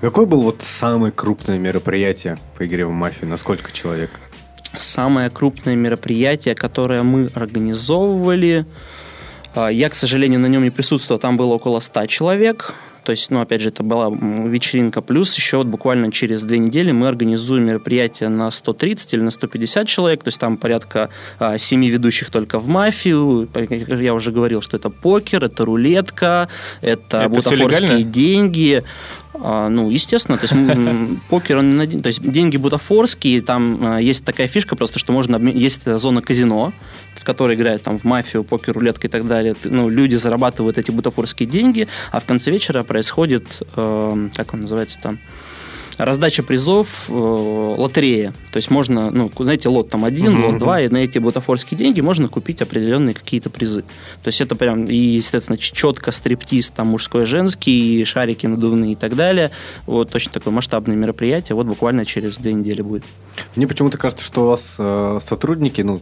Какое 0.00 0.26
было 0.26 0.42
вот 0.42 0.62
самое 0.62 1.12
крупное 1.12 1.58
мероприятие 1.58 2.38
по 2.56 2.66
игре 2.66 2.86
в 2.86 2.92
мафию? 2.92 3.28
На 3.28 3.36
сколько 3.36 3.72
человек? 3.72 4.10
Самое 4.76 5.30
крупное 5.30 5.76
мероприятие, 5.76 6.54
которое 6.54 7.02
мы 7.02 7.28
организовывали, 7.34 8.66
а, 9.54 9.68
я, 9.68 9.88
к 9.88 9.94
сожалению, 9.94 10.40
на 10.40 10.46
нем 10.46 10.64
не 10.64 10.70
присутствовал, 10.70 11.20
там 11.20 11.36
было 11.36 11.54
около 11.54 11.80
100 11.80 12.06
человек. 12.06 12.74
То 13.04 13.12
есть, 13.12 13.30
ну, 13.30 13.40
опять 13.40 13.60
же, 13.60 13.68
это 13.68 13.82
была 13.82 14.08
вечеринка. 14.10 15.02
Плюс 15.02 15.34
еще 15.36 15.58
вот 15.58 15.66
буквально 15.66 16.10
через 16.10 16.42
две 16.42 16.58
недели 16.58 16.90
мы 16.90 17.06
организуем 17.06 17.64
мероприятие 17.64 18.30
на 18.30 18.50
130 18.50 19.12
или 19.12 19.20
на 19.20 19.30
150 19.30 19.86
человек. 19.86 20.24
То 20.24 20.28
есть 20.28 20.40
там 20.40 20.56
порядка 20.56 21.10
а, 21.38 21.58
7 21.58 21.84
ведущих 21.84 22.30
только 22.30 22.58
в 22.58 22.66
мафию. 22.66 23.48
Я 23.88 24.14
уже 24.14 24.32
говорил, 24.32 24.62
что 24.62 24.78
это 24.78 24.88
покер, 24.88 25.44
это 25.44 25.66
рулетка, 25.66 26.48
это, 26.80 27.18
это 27.18 27.28
бутафорские 27.28 28.04
деньги. 28.04 28.82
А, 29.34 29.68
ну, 29.68 29.90
естественно, 29.90 30.38
то 30.38 30.46
есть 30.46 31.20
покер, 31.28 31.58
он 31.58 31.88
то 32.02 32.06
есть 32.06 32.22
деньги 32.22 32.56
бутафорские, 32.56 33.42
там 33.42 33.78
а, 33.84 34.00
есть 34.00 34.24
такая 34.24 34.46
фишка 34.46 34.76
просто, 34.76 34.98
что 34.98 35.12
можно 35.12 35.36
есть 35.48 35.84
зона 35.98 36.22
казино, 36.22 36.72
в 37.14 37.24
которой 37.24 37.56
играют 37.56 37.82
там 37.82 37.98
в 37.98 38.04
мафию, 38.04 38.44
покер, 38.44 38.74
рулетка 38.74 39.08
и 39.08 39.10
так 39.10 39.26
далее. 39.26 39.56
Ну, 39.64 39.88
люди 39.88 40.14
зарабатывают 40.14 40.78
эти 40.78 40.90
бутафорские 40.90 41.48
деньги, 41.48 41.88
а 42.12 42.20
в 42.20 42.24
конце 42.24 42.50
вечера 42.50 42.82
происходит, 42.84 43.62
э, 43.76 44.28
как 44.34 44.54
он 44.54 44.62
называется 44.62 44.98
там, 45.02 45.18
раздача 45.98 46.42
призов, 46.42 47.06
э, 47.08 47.12
лотерея. 47.12 48.32
То 48.52 48.56
есть 48.56 48.70
можно, 48.70 49.10
ну, 49.10 49.30
знаете, 49.38 49.68
лот 49.68 49.90
там 49.90 50.04
один, 50.04 50.34
uh-huh, 50.34 50.50
лот 50.52 50.58
два, 50.58 50.80
и 50.80 50.88
на 50.88 50.98
эти 50.98 51.18
бутафорские 51.18 51.78
деньги 51.78 52.00
можно 52.00 52.28
купить 52.28 52.62
определенные 52.62 53.14
какие-то 53.14 53.50
призы. 53.50 53.82
То 54.22 54.28
есть 54.28 54.40
это 54.40 54.54
прям, 54.56 54.84
и, 54.84 54.96
естественно, 54.96 55.58
четко 55.58 56.12
стриптиз, 56.12 56.70
там, 56.70 56.88
мужской, 56.88 57.26
женский, 57.26 58.04
шарики 58.04 58.46
надувные 58.46 58.92
и 58.92 58.96
так 58.96 59.16
далее. 59.16 59.50
Вот 59.86 60.10
точно 60.10 60.32
такое 60.32 60.52
масштабное 60.52 60.96
мероприятие. 60.96 61.56
Вот 61.56 61.66
буквально 61.66 62.04
через 62.04 62.36
две 62.36 62.52
недели 62.52 62.82
будет. 62.82 63.04
Мне 63.56 63.66
почему-то 63.66 63.98
кажется, 63.98 64.24
что 64.24 64.44
у 64.44 64.46
вас 64.48 64.76
э, 64.78 65.18
сотрудники, 65.22 65.82
ну, 65.82 66.00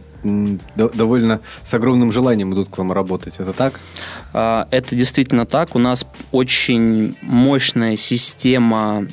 довольно 0.75 1.41
с 1.63 1.73
огромным 1.73 2.11
желанием 2.11 2.53
идут 2.53 2.69
к 2.69 2.77
вам 2.77 2.91
работать. 2.91 3.35
Это 3.39 3.53
так? 3.53 3.79
А, 4.33 4.67
это 4.71 4.95
действительно 4.95 5.45
так. 5.45 5.75
У 5.75 5.79
нас 5.79 6.05
очень 6.31 7.15
мощная 7.21 7.97
система 7.97 9.05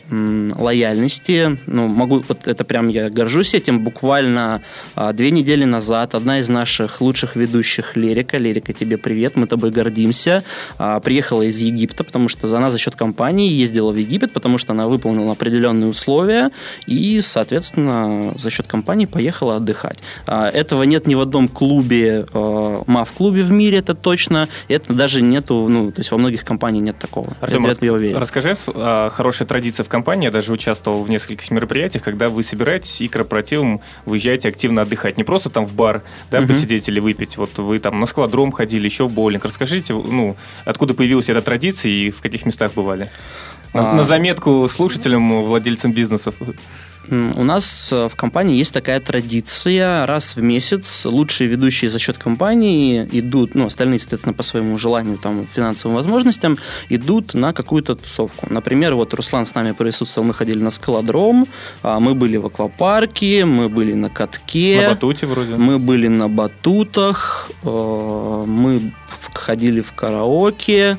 лояльности. 0.70 1.58
Ну, 1.66 1.88
могу, 1.88 2.22
вот 2.28 2.46
это 2.46 2.64
прям 2.64 2.88
я 2.88 3.10
горжусь 3.10 3.54
этим. 3.54 3.80
Буквально 3.80 4.62
а, 4.94 5.12
две 5.12 5.30
недели 5.30 5.64
назад 5.64 6.14
одна 6.14 6.38
из 6.40 6.48
наших 6.48 7.00
лучших 7.00 7.36
ведущих 7.36 7.96
Лерика, 7.96 8.38
Лерика, 8.38 8.72
тебе 8.72 8.96
привет, 8.96 9.36
мы 9.36 9.46
тобой 9.46 9.70
гордимся, 9.70 10.42
а, 10.78 11.00
приехала 11.00 11.42
из 11.42 11.58
Египта, 11.58 12.04
потому 12.04 12.28
что 12.28 12.56
она 12.56 12.70
за 12.70 12.78
счет 12.78 12.94
компании 12.94 13.50
ездила 13.50 13.90
в 13.90 13.96
Египет, 13.96 14.32
потому 14.32 14.58
что 14.58 14.72
она 14.72 14.86
выполнила 14.86 15.32
определенные 15.32 15.88
условия 15.88 16.50
и, 16.86 17.20
соответственно, 17.20 18.34
за 18.38 18.50
счет 18.50 18.66
компании 18.66 19.06
поехала 19.06 19.56
отдыхать. 19.56 19.98
Этого 20.26 20.84
нет 20.84 21.06
ни 21.06 21.14
в 21.14 21.20
одном 21.20 21.48
клубе, 21.48 22.26
МАФ-клубе 22.32 23.42
в 23.42 23.50
мире, 23.50 23.78
это 23.78 23.94
точно. 23.94 24.48
Это 24.68 24.92
даже 24.92 25.22
нету, 25.22 25.66
ну, 25.68 25.90
то 25.90 26.00
есть 26.00 26.12
во 26.12 26.18
многих 26.18 26.44
компаниях 26.44 26.84
нет 26.84 26.98
такого. 26.98 27.32
Артем, 27.40 27.66
это, 27.66 27.84
я 27.84 27.92
уверен. 27.92 28.16
расскажи 28.16 28.54
о 28.66 29.08
хорошей 29.10 29.46
традиции 29.46 29.82
в 29.82 29.88
компании. 29.88 30.26
Я 30.26 30.30
даже 30.30 30.52
участвовал 30.60 31.02
в 31.02 31.08
нескольких 31.08 31.50
мероприятиях, 31.50 32.04
когда 32.04 32.28
вы 32.28 32.42
собираетесь 32.42 33.00
и 33.00 33.08
корпоративом 33.08 33.80
выезжаете 34.04 34.48
активно 34.48 34.82
отдыхать. 34.82 35.16
Не 35.16 35.24
просто 35.24 35.48
там 35.48 35.64
в 35.64 35.72
бар, 35.72 36.02
да, 36.30 36.40
угу. 36.40 36.48
посидеть 36.48 36.88
или 36.88 37.00
выпить. 37.00 37.38
Вот 37.38 37.58
вы 37.58 37.78
там 37.78 37.98
на 37.98 38.06
складром 38.06 38.52
ходили, 38.52 38.84
еще 38.84 39.06
в 39.06 39.12
боулинг. 39.12 39.44
Расскажите, 39.44 39.94
ну, 39.94 40.36
откуда 40.66 40.92
появилась 40.92 41.28
эта 41.30 41.40
традиция 41.40 41.90
и 41.90 42.10
в 42.10 42.20
каких 42.20 42.44
местах 42.44 42.74
бывали? 42.74 43.10
На, 43.72 43.92
а... 43.92 43.94
на 43.94 44.04
заметку 44.04 44.66
слушателям, 44.68 45.44
владельцам 45.44 45.92
бизнесов. 45.92 46.34
У 47.10 47.42
нас 47.42 47.92
э, 47.92 48.08
в 48.08 48.14
компании 48.14 48.56
есть 48.56 48.72
такая 48.72 49.00
традиция. 49.00 50.06
Раз 50.06 50.36
в 50.36 50.42
месяц 50.42 51.04
лучшие 51.04 51.48
ведущие 51.48 51.90
за 51.90 51.98
счет 51.98 52.18
компании 52.18 53.08
идут, 53.10 53.54
ну, 53.56 53.66
остальные, 53.66 53.98
соответственно, 53.98 54.32
по 54.32 54.44
своему 54.44 54.78
желанию, 54.78 55.18
там, 55.18 55.44
финансовым 55.46 55.96
возможностям, 55.96 56.58
идут 56.88 57.34
на 57.34 57.52
какую-то 57.52 57.96
тусовку. 57.96 58.46
Например, 58.48 58.94
вот 58.94 59.12
Руслан 59.14 59.44
с 59.44 59.54
нами 59.54 59.72
присутствовал, 59.72 60.28
мы 60.28 60.34
ходили 60.34 60.62
на 60.62 60.70
скалодром, 60.70 61.48
а 61.82 61.98
мы 61.98 62.14
были 62.14 62.36
в 62.36 62.46
аквапарке, 62.46 63.44
мы 63.44 63.68
были 63.68 63.94
на 63.94 64.08
катке. 64.08 64.82
На 64.82 64.90
батуте 64.90 65.26
вроде. 65.26 65.56
Мы 65.56 65.80
были 65.80 66.06
на 66.06 66.28
батутах, 66.28 67.50
э, 67.64 68.44
мы 68.46 68.92
ходили 69.34 69.80
в 69.80 69.92
караоке. 69.92 70.98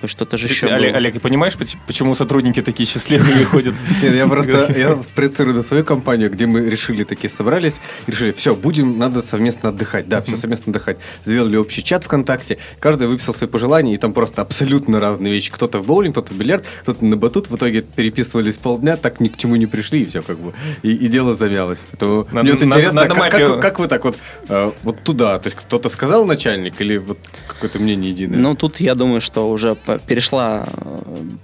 Ой, 0.00 0.08
что-то 0.08 0.38
же 0.38 0.46
еще 0.46 0.68
Олег, 0.68 0.90
было. 0.90 0.98
Олег, 0.98 1.14
ты 1.14 1.20
понимаешь, 1.20 1.56
почему 1.86 2.14
сотрудники 2.14 2.62
такие 2.62 2.88
счастливые 2.88 3.44
ходят? 3.44 3.74
Нет, 4.02 4.14
я 4.14 4.26
просто 4.28 4.72
я 4.76 4.98
проецирую 5.14 5.56
на 5.56 5.62
свою 5.62 5.84
компанию, 5.84 6.30
где 6.30 6.46
мы 6.46 6.60
решили, 6.68 7.04
такие 7.04 7.28
собрались, 7.28 7.80
и 8.06 8.12
решили, 8.12 8.32
все, 8.32 8.54
будем, 8.54 8.98
надо 8.98 9.22
совместно 9.22 9.70
отдыхать. 9.70 10.08
Да, 10.08 10.20
все 10.20 10.36
совместно 10.36 10.70
отдыхать. 10.70 10.98
Сделали 11.24 11.56
общий 11.56 11.82
чат 11.82 12.04
ВКонтакте, 12.04 12.58
каждый 12.78 13.08
выписал 13.08 13.34
свои 13.34 13.48
пожелания, 13.48 13.94
и 13.94 13.96
там 13.98 14.12
просто 14.12 14.42
абсолютно 14.42 15.00
разные 15.00 15.32
вещи. 15.32 15.50
Кто-то 15.50 15.80
в 15.80 15.86
боулинг, 15.86 16.14
кто-то 16.14 16.32
в 16.32 16.36
бильярд, 16.36 16.64
кто-то 16.82 17.04
на 17.04 17.16
батут. 17.16 17.50
В 17.50 17.56
итоге 17.56 17.82
переписывались 17.82 18.56
полдня, 18.56 18.96
так 18.96 19.20
ни 19.20 19.28
к 19.28 19.36
чему 19.36 19.56
не 19.56 19.66
пришли, 19.66 20.02
и 20.02 20.06
все 20.06 20.22
как 20.22 20.38
бы. 20.38 20.54
И, 20.82 20.92
и 20.92 21.08
дело 21.08 21.34
завялось. 21.34 21.80
Поэтому 21.90 22.28
надо, 22.30 22.42
мне 22.42 22.52
вот 22.52 22.62
интересно, 22.62 23.02
надо, 23.02 23.14
как, 23.14 23.30
как, 23.30 23.60
как 23.60 23.78
вы 23.78 23.88
так 23.88 24.04
вот, 24.04 24.16
э, 24.48 24.72
вот 24.82 25.02
туда, 25.02 25.38
то 25.38 25.48
есть 25.48 25.56
кто-то 25.56 25.88
сказал 25.88 26.24
начальник, 26.24 26.80
или 26.80 26.98
вот 26.98 27.18
какое-то 27.48 27.78
мнение 27.78 28.10
единое? 28.10 28.38
Ну, 28.38 28.54
тут 28.54 28.80
я 28.80 28.94
думаю, 28.94 29.20
что 29.20 29.48
уже 29.48 29.74
перешла, 29.96 30.66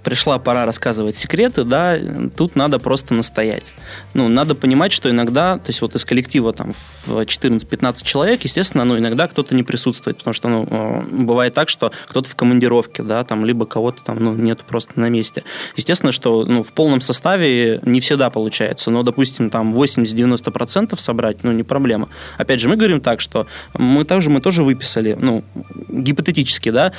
пришла 0.03 0.37
пора 0.37 0.65
рассказывать 0.65 1.15
секреты, 1.15 1.63
да, 1.63 1.97
тут 2.35 2.55
надо 2.55 2.77
просто 2.77 3.13
настоять. 3.15 3.65
Ну, 4.13 4.27
надо 4.27 4.53
понимать, 4.53 4.91
что 4.91 5.09
иногда, 5.09 5.57
то 5.57 5.69
есть 5.69 5.81
вот 5.81 5.95
из 5.95 6.05
коллектива 6.05 6.53
там 6.53 6.73
в 7.05 7.19
14-15 7.21 8.05
человек, 8.05 8.43
естественно, 8.43 8.85
ну, 8.85 8.97
иногда 8.97 9.27
кто-то 9.27 9.55
не 9.55 9.63
присутствует, 9.63 10.17
потому 10.17 10.33
что, 10.33 10.47
ну, 10.47 10.67
э, 10.69 11.01
бывает 11.23 11.53
так, 11.53 11.69
что 11.69 11.91
кто-то 12.07 12.29
в 12.29 12.35
командировке, 12.35 13.01
да, 13.03 13.23
там, 13.23 13.45
либо 13.45 13.65
кого-то 13.65 14.03
там, 14.03 14.23
ну, 14.23 14.35
нет 14.35 14.61
просто 14.61 14.99
на 14.99 15.09
месте. 15.09 15.43
Естественно, 15.75 16.11
что, 16.11 16.45
ну, 16.45 16.63
в 16.63 16.71
полном 16.73 17.01
составе 17.01 17.79
не 17.83 17.99
всегда 17.99 18.29
получается, 18.29 18.91
но, 18.91 19.03
допустим, 19.03 19.49
там 19.49 19.73
80-90% 19.73 20.99
собрать, 20.99 21.43
ну, 21.43 21.51
не 21.51 21.63
проблема. 21.63 22.09
Опять 22.37 22.59
же, 22.59 22.69
мы 22.69 22.75
говорим 22.75 23.01
так, 23.01 23.21
что 23.21 23.47
мы 23.73 24.05
также, 24.05 24.29
мы 24.29 24.41
тоже 24.41 24.63
выписали, 24.63 25.17
ну, 25.19 25.43
гипотетически, 25.89 26.69
да, 26.69 26.93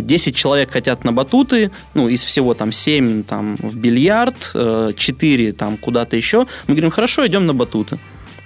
10 0.00 0.34
а, 0.34 0.36
человек 0.36 0.72
хотят 0.72 0.87
на 1.04 1.12
батуты, 1.12 1.70
ну, 1.94 2.08
из 2.08 2.24
всего 2.24 2.54
там 2.54 2.72
7 2.72 3.22
там, 3.24 3.56
в 3.56 3.76
бильярд, 3.76 4.52
4 4.96 5.48
э, 5.48 5.52
там 5.52 5.76
куда-то 5.76 6.16
еще, 6.16 6.46
мы 6.66 6.74
говорим, 6.74 6.90
хорошо, 6.90 7.26
идем 7.26 7.46
на 7.46 7.54
батуты. 7.54 7.98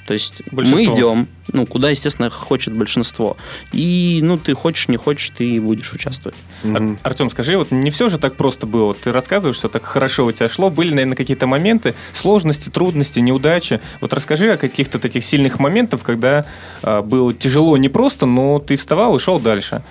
То 0.07 0.15
есть 0.15 0.43
мы 0.51 0.85
идем, 0.85 1.29
ну, 1.53 1.65
куда, 1.65 1.91
естественно, 1.91 2.29
хочет 2.29 2.77
большинство. 2.77 3.37
И, 3.73 4.21
ну, 4.23 4.37
ты 4.37 4.55
хочешь, 4.55 4.89
не 4.89 4.97
хочешь, 4.97 5.31
ты 5.31 5.61
будешь 5.61 5.93
участвовать. 5.93 6.37
Mm-hmm. 6.65 6.99
Артем, 7.03 7.31
скажи, 7.31 7.57
вот 7.57 7.71
не 7.71 7.91
все 7.91 8.09
же 8.09 8.19
так 8.19 8.35
просто 8.35 8.67
было. 8.67 8.95
Ты 8.95 9.13
рассказываешь, 9.13 9.57
что 9.57 9.69
так 9.69 9.85
хорошо 9.85 10.27
у 10.27 10.33
тебя 10.33 10.49
шло. 10.49 10.71
Были, 10.71 10.91
наверное, 10.91 11.17
какие-то 11.17 11.47
моменты, 11.47 11.95
сложности, 12.15 12.69
трудности, 12.69 13.21
неудачи. 13.21 13.81
Вот 14.01 14.13
расскажи 14.13 14.51
о 14.51 14.57
каких-то 14.57 14.99
таких 14.99 15.25
сильных 15.25 15.61
моментах, 15.61 16.03
когда 16.03 16.47
э, 16.83 17.01
было 17.03 17.33
тяжело 17.33 17.77
не 17.77 17.89
просто, 17.89 18.27
но 18.27 18.59
ты 18.59 18.77
вставал 18.77 19.17
и 19.17 19.19
шел 19.21 19.39
дальше 19.39 19.83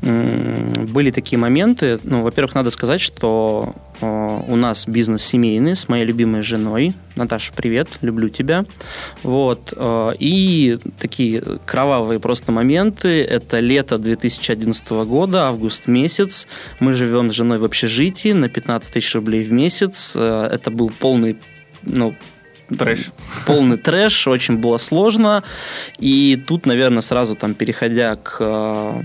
были 0.00 1.10
такие 1.10 1.38
моменты. 1.38 1.98
Ну, 2.04 2.22
во-первых, 2.22 2.54
надо 2.54 2.70
сказать, 2.70 3.00
что 3.00 3.74
э, 4.00 4.40
у 4.46 4.56
нас 4.56 4.86
бизнес 4.86 5.24
семейный 5.24 5.74
с 5.74 5.88
моей 5.88 6.04
любимой 6.04 6.42
женой. 6.42 6.94
Наташа, 7.16 7.52
привет, 7.52 7.88
люблю 8.00 8.28
тебя. 8.28 8.64
Вот. 9.22 9.72
Э, 9.76 10.12
и 10.18 10.78
такие 11.00 11.42
кровавые 11.66 12.20
просто 12.20 12.52
моменты. 12.52 13.24
Это 13.24 13.58
лето 13.58 13.98
2011 13.98 14.88
года, 14.90 15.48
август 15.48 15.88
месяц. 15.88 16.46
Мы 16.78 16.92
живем 16.92 17.30
с 17.32 17.34
женой 17.34 17.58
в 17.58 17.64
общежитии 17.64 18.32
на 18.32 18.48
15 18.48 18.92
тысяч 18.92 19.14
рублей 19.14 19.42
в 19.42 19.52
месяц. 19.52 20.12
Э, 20.14 20.48
это 20.52 20.70
был 20.70 20.90
полный 20.90 21.38
ну, 21.82 22.14
Трэш. 22.76 23.12
Полный 23.46 23.78
трэш, 23.78 24.28
очень 24.28 24.58
было 24.58 24.76
сложно. 24.76 25.42
И 25.98 26.42
тут, 26.46 26.66
наверное, 26.66 27.00
сразу 27.00 27.34
там 27.34 27.54
переходя 27.54 28.16
к 28.16 29.02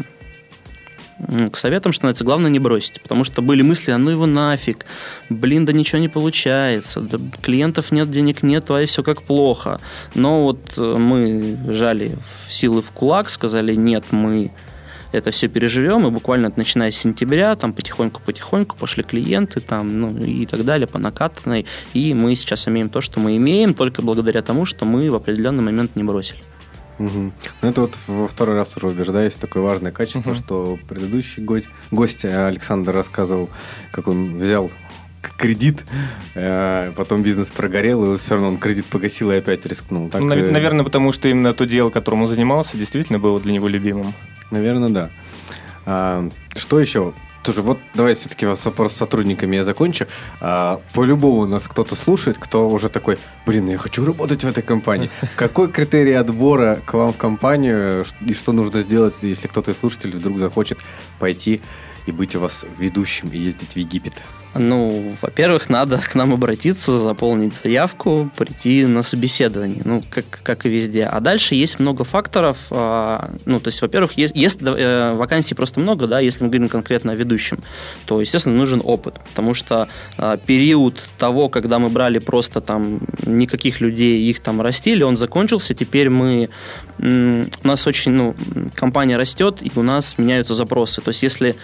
к 1.51 1.57
советам, 1.57 1.91
что 1.91 2.03
называется, 2.03 2.23
главное 2.23 2.49
не 2.49 2.59
бросить. 2.59 3.01
Потому 3.01 3.23
что 3.23 3.41
были 3.41 3.61
мысли, 3.61 3.91
а 3.91 3.97
ну 3.97 4.11
его 4.11 4.25
нафиг, 4.25 4.85
блин, 5.29 5.65
да 5.65 5.73
ничего 5.73 5.99
не 5.99 6.09
получается, 6.09 7.01
да 7.01 7.17
клиентов 7.41 7.91
нет, 7.91 8.09
денег 8.11 8.43
нет, 8.43 8.69
а 8.71 8.81
и 8.81 8.85
все 8.85 9.03
как 9.03 9.21
плохо. 9.23 9.79
Но 10.15 10.43
вот 10.43 10.73
э, 10.77 10.81
мы 10.97 11.57
жали 11.69 12.17
силы 12.47 12.81
в 12.81 12.91
кулак, 12.91 13.29
сказали, 13.29 13.75
нет, 13.75 14.05
мы 14.11 14.51
это 15.13 15.31
все 15.31 15.47
переживем, 15.47 16.07
и 16.07 16.09
буквально 16.09 16.51
начиная 16.55 16.91
с 16.91 16.95
сентября, 16.95 17.55
там 17.55 17.71
потихоньку-потихоньку 17.73 18.75
пошли 18.75 19.03
клиенты, 19.03 19.59
там, 19.59 19.99
ну, 19.99 20.17
и 20.17 20.45
так 20.45 20.65
далее, 20.65 20.87
по 20.87 20.97
накатанной, 20.97 21.65
и 21.93 22.13
мы 22.13 22.35
сейчас 22.35 22.67
имеем 22.67 22.89
то, 22.89 22.99
что 22.99 23.19
мы 23.19 23.37
имеем, 23.37 23.75
только 23.75 24.01
благодаря 24.01 24.41
тому, 24.41 24.65
что 24.65 24.85
мы 24.85 25.11
в 25.11 25.15
определенный 25.15 25.63
момент 25.63 25.95
не 25.95 26.03
бросили. 26.03 26.39
Угу. 26.99 27.31
Ну, 27.61 27.69
это 27.69 27.81
вот 27.81 27.97
во 28.07 28.27
второй 28.27 28.55
раз 28.55 28.75
уже 28.77 28.87
убеждаюсь, 28.87 29.33
такое 29.33 29.63
важное 29.63 29.91
качество, 29.91 30.31
угу. 30.31 30.37
что 30.37 30.79
предыдущий 30.87 31.43
гость, 31.43 31.67
гость 31.91 32.25
э, 32.25 32.47
Александр 32.47 32.93
рассказывал, 32.93 33.49
как 33.91 34.07
он 34.07 34.37
взял 34.37 34.71
кредит, 35.37 35.83
э, 36.35 36.91
потом 36.95 37.23
бизнес 37.23 37.49
прогорел, 37.49 38.13
и 38.13 38.17
все 38.17 38.35
равно 38.35 38.49
он 38.49 38.57
кредит 38.57 38.85
погасил 38.85 39.31
и 39.31 39.35
опять 39.35 39.65
рискнул. 39.65 40.09
Так, 40.09 40.21
ну, 40.21 40.27
наверное, 40.27 40.83
потому 40.83 41.11
что 41.11 41.29
именно 41.29 41.53
то 41.53 41.65
дело, 41.65 41.89
которым 41.89 42.23
он 42.23 42.27
занимался, 42.27 42.77
действительно 42.77 43.19
было 43.19 43.39
для 43.39 43.53
него 43.53 43.67
любимым. 43.67 44.13
Наверное, 44.51 44.89
да. 44.89 45.09
А, 45.85 46.29
что 46.55 46.79
еще? 46.79 47.13
Тоже 47.43 47.61
вот 47.61 47.77
давай 47.93 48.13
все-таки 48.13 48.45
вопрос 48.45 48.93
с 48.93 48.97
сотрудниками 48.97 49.57
я 49.57 49.63
закончу. 49.65 50.07
А, 50.39 50.79
по-любому 50.93 51.41
у 51.41 51.45
нас 51.45 51.67
кто-то 51.67 51.95
слушает, 51.95 52.37
кто 52.39 52.69
уже 52.69 52.87
такой, 52.87 53.17
блин, 53.45 53.67
я 53.67 53.77
хочу 53.77 54.05
работать 54.05 54.43
в 54.43 54.47
этой 54.47 54.63
компании. 54.63 55.09
Какой 55.35 55.69
критерий 55.69 56.13
отбора 56.13 56.79
к 56.85 56.93
вам 56.93 57.11
в 57.11 57.17
компанию 57.17 58.05
и 58.25 58.33
что 58.33 58.53
нужно 58.53 58.81
сделать, 58.81 59.15
если 59.21 59.47
кто-то 59.47 59.71
из 59.71 59.77
слушателей 59.77 60.17
вдруг 60.19 60.37
захочет 60.37 60.79
пойти 61.19 61.61
и 62.05 62.11
быть 62.11 62.35
у 62.35 62.39
вас 62.39 62.65
ведущим 62.77 63.29
и 63.29 63.37
ездить 63.37 63.73
в 63.73 63.77
Египет? 63.77 64.13
Ну, 64.55 65.13
во-первых, 65.21 65.69
надо 65.69 65.97
к 65.97 66.13
нам 66.15 66.33
обратиться, 66.33 66.97
заполнить 66.99 67.55
заявку, 67.63 68.29
прийти 68.37 68.85
на 68.85 69.01
собеседование, 69.01 69.81
ну, 69.83 70.03
как, 70.09 70.25
как 70.43 70.65
и 70.65 70.69
везде. 70.69 71.05
А 71.05 71.19
дальше 71.19 71.55
есть 71.55 71.79
много 71.79 72.03
факторов. 72.03 72.57
А, 72.69 73.31
ну, 73.45 73.59
то 73.59 73.69
есть, 73.69 73.81
во-первых, 73.81 74.13
есть, 74.13 74.35
есть 74.35 74.59
э, 74.61 75.13
вакансий 75.15 75.55
просто 75.55 75.79
много, 75.79 76.07
да, 76.07 76.19
если 76.19 76.43
мы 76.43 76.49
говорим 76.49 76.69
конкретно 76.69 77.13
о 77.13 77.15
ведущем, 77.15 77.59
то, 78.05 78.21
естественно, 78.21 78.55
нужен 78.55 78.81
опыт, 78.83 79.19
потому 79.29 79.53
что 79.53 79.87
а, 80.17 80.37
период 80.37 81.01
того, 81.17 81.49
когда 81.49 81.79
мы 81.79 81.89
брали 81.89 82.19
просто 82.19 82.61
там 82.61 82.99
никаких 83.25 83.81
людей, 83.81 84.29
их 84.29 84.39
там 84.39 84.61
растили, 84.61 85.03
он 85.03 85.17
закончился, 85.17 85.73
теперь 85.73 86.09
мы, 86.09 86.49
у 86.99 87.67
нас 87.67 87.87
очень, 87.87 88.11
ну, 88.11 88.35
компания 88.75 89.17
растет, 89.17 89.59
и 89.61 89.71
у 89.75 89.81
нас 89.81 90.17
меняются 90.17 90.53
запросы. 90.53 91.01
То 91.01 91.09
есть, 91.09 91.23
если 91.23 91.55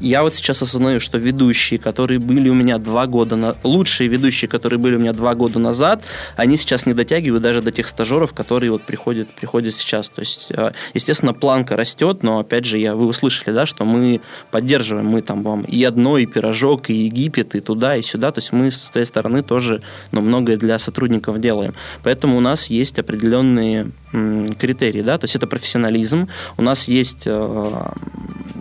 я 0.00 0.22
вот 0.22 0.34
сейчас 0.34 0.62
осознаю, 0.62 1.00
что 1.00 1.18
ведущие, 1.18 1.78
которые 1.78 2.18
были 2.18 2.37
были 2.38 2.50
у 2.50 2.54
меня 2.54 2.78
два 2.78 3.06
года, 3.06 3.36
на... 3.36 3.56
лучшие 3.64 4.08
ведущие, 4.08 4.48
которые 4.48 4.78
были 4.78 4.94
у 4.94 4.98
меня 4.98 5.12
два 5.12 5.34
года 5.34 5.58
назад, 5.58 6.04
они 6.36 6.56
сейчас 6.56 6.86
не 6.86 6.94
дотягивают 6.94 7.42
даже 7.42 7.60
до 7.62 7.72
тех 7.72 7.88
стажеров, 7.88 8.32
которые 8.32 8.70
вот 8.70 8.82
приходят, 8.82 9.28
приходят 9.28 9.74
сейчас. 9.74 10.08
То 10.08 10.20
есть, 10.20 10.48
э, 10.50 10.72
естественно, 10.94 11.34
планка 11.34 11.76
растет, 11.76 12.22
но, 12.22 12.38
опять 12.38 12.64
же, 12.64 12.78
я, 12.78 12.94
вы 12.94 13.06
услышали, 13.06 13.52
да, 13.52 13.66
что 13.66 13.84
мы 13.84 14.20
поддерживаем, 14.52 15.06
мы 15.06 15.22
там 15.22 15.42
вам 15.42 15.62
и 15.62 15.82
одно, 15.82 16.16
и 16.18 16.26
пирожок, 16.26 16.90
и 16.90 16.94
Египет, 16.94 17.56
и 17.56 17.60
туда, 17.60 17.96
и 17.96 18.02
сюда. 18.02 18.30
То 18.30 18.38
есть 18.38 18.52
мы 18.52 18.70
с 18.70 18.84
своей 18.84 19.06
стороны 19.06 19.42
тоже 19.42 19.82
ну, 20.12 20.20
многое 20.20 20.56
для 20.56 20.78
сотрудников 20.78 21.40
делаем. 21.40 21.74
Поэтому 22.04 22.36
у 22.38 22.40
нас 22.40 22.70
есть 22.70 22.98
определенные 22.98 23.90
критерии, 24.10 25.02
да, 25.02 25.18
то 25.18 25.24
есть 25.24 25.36
это 25.36 25.46
профессионализм. 25.46 26.28
У 26.56 26.62
нас 26.62 26.88
есть 26.88 27.22
э, 27.26 27.90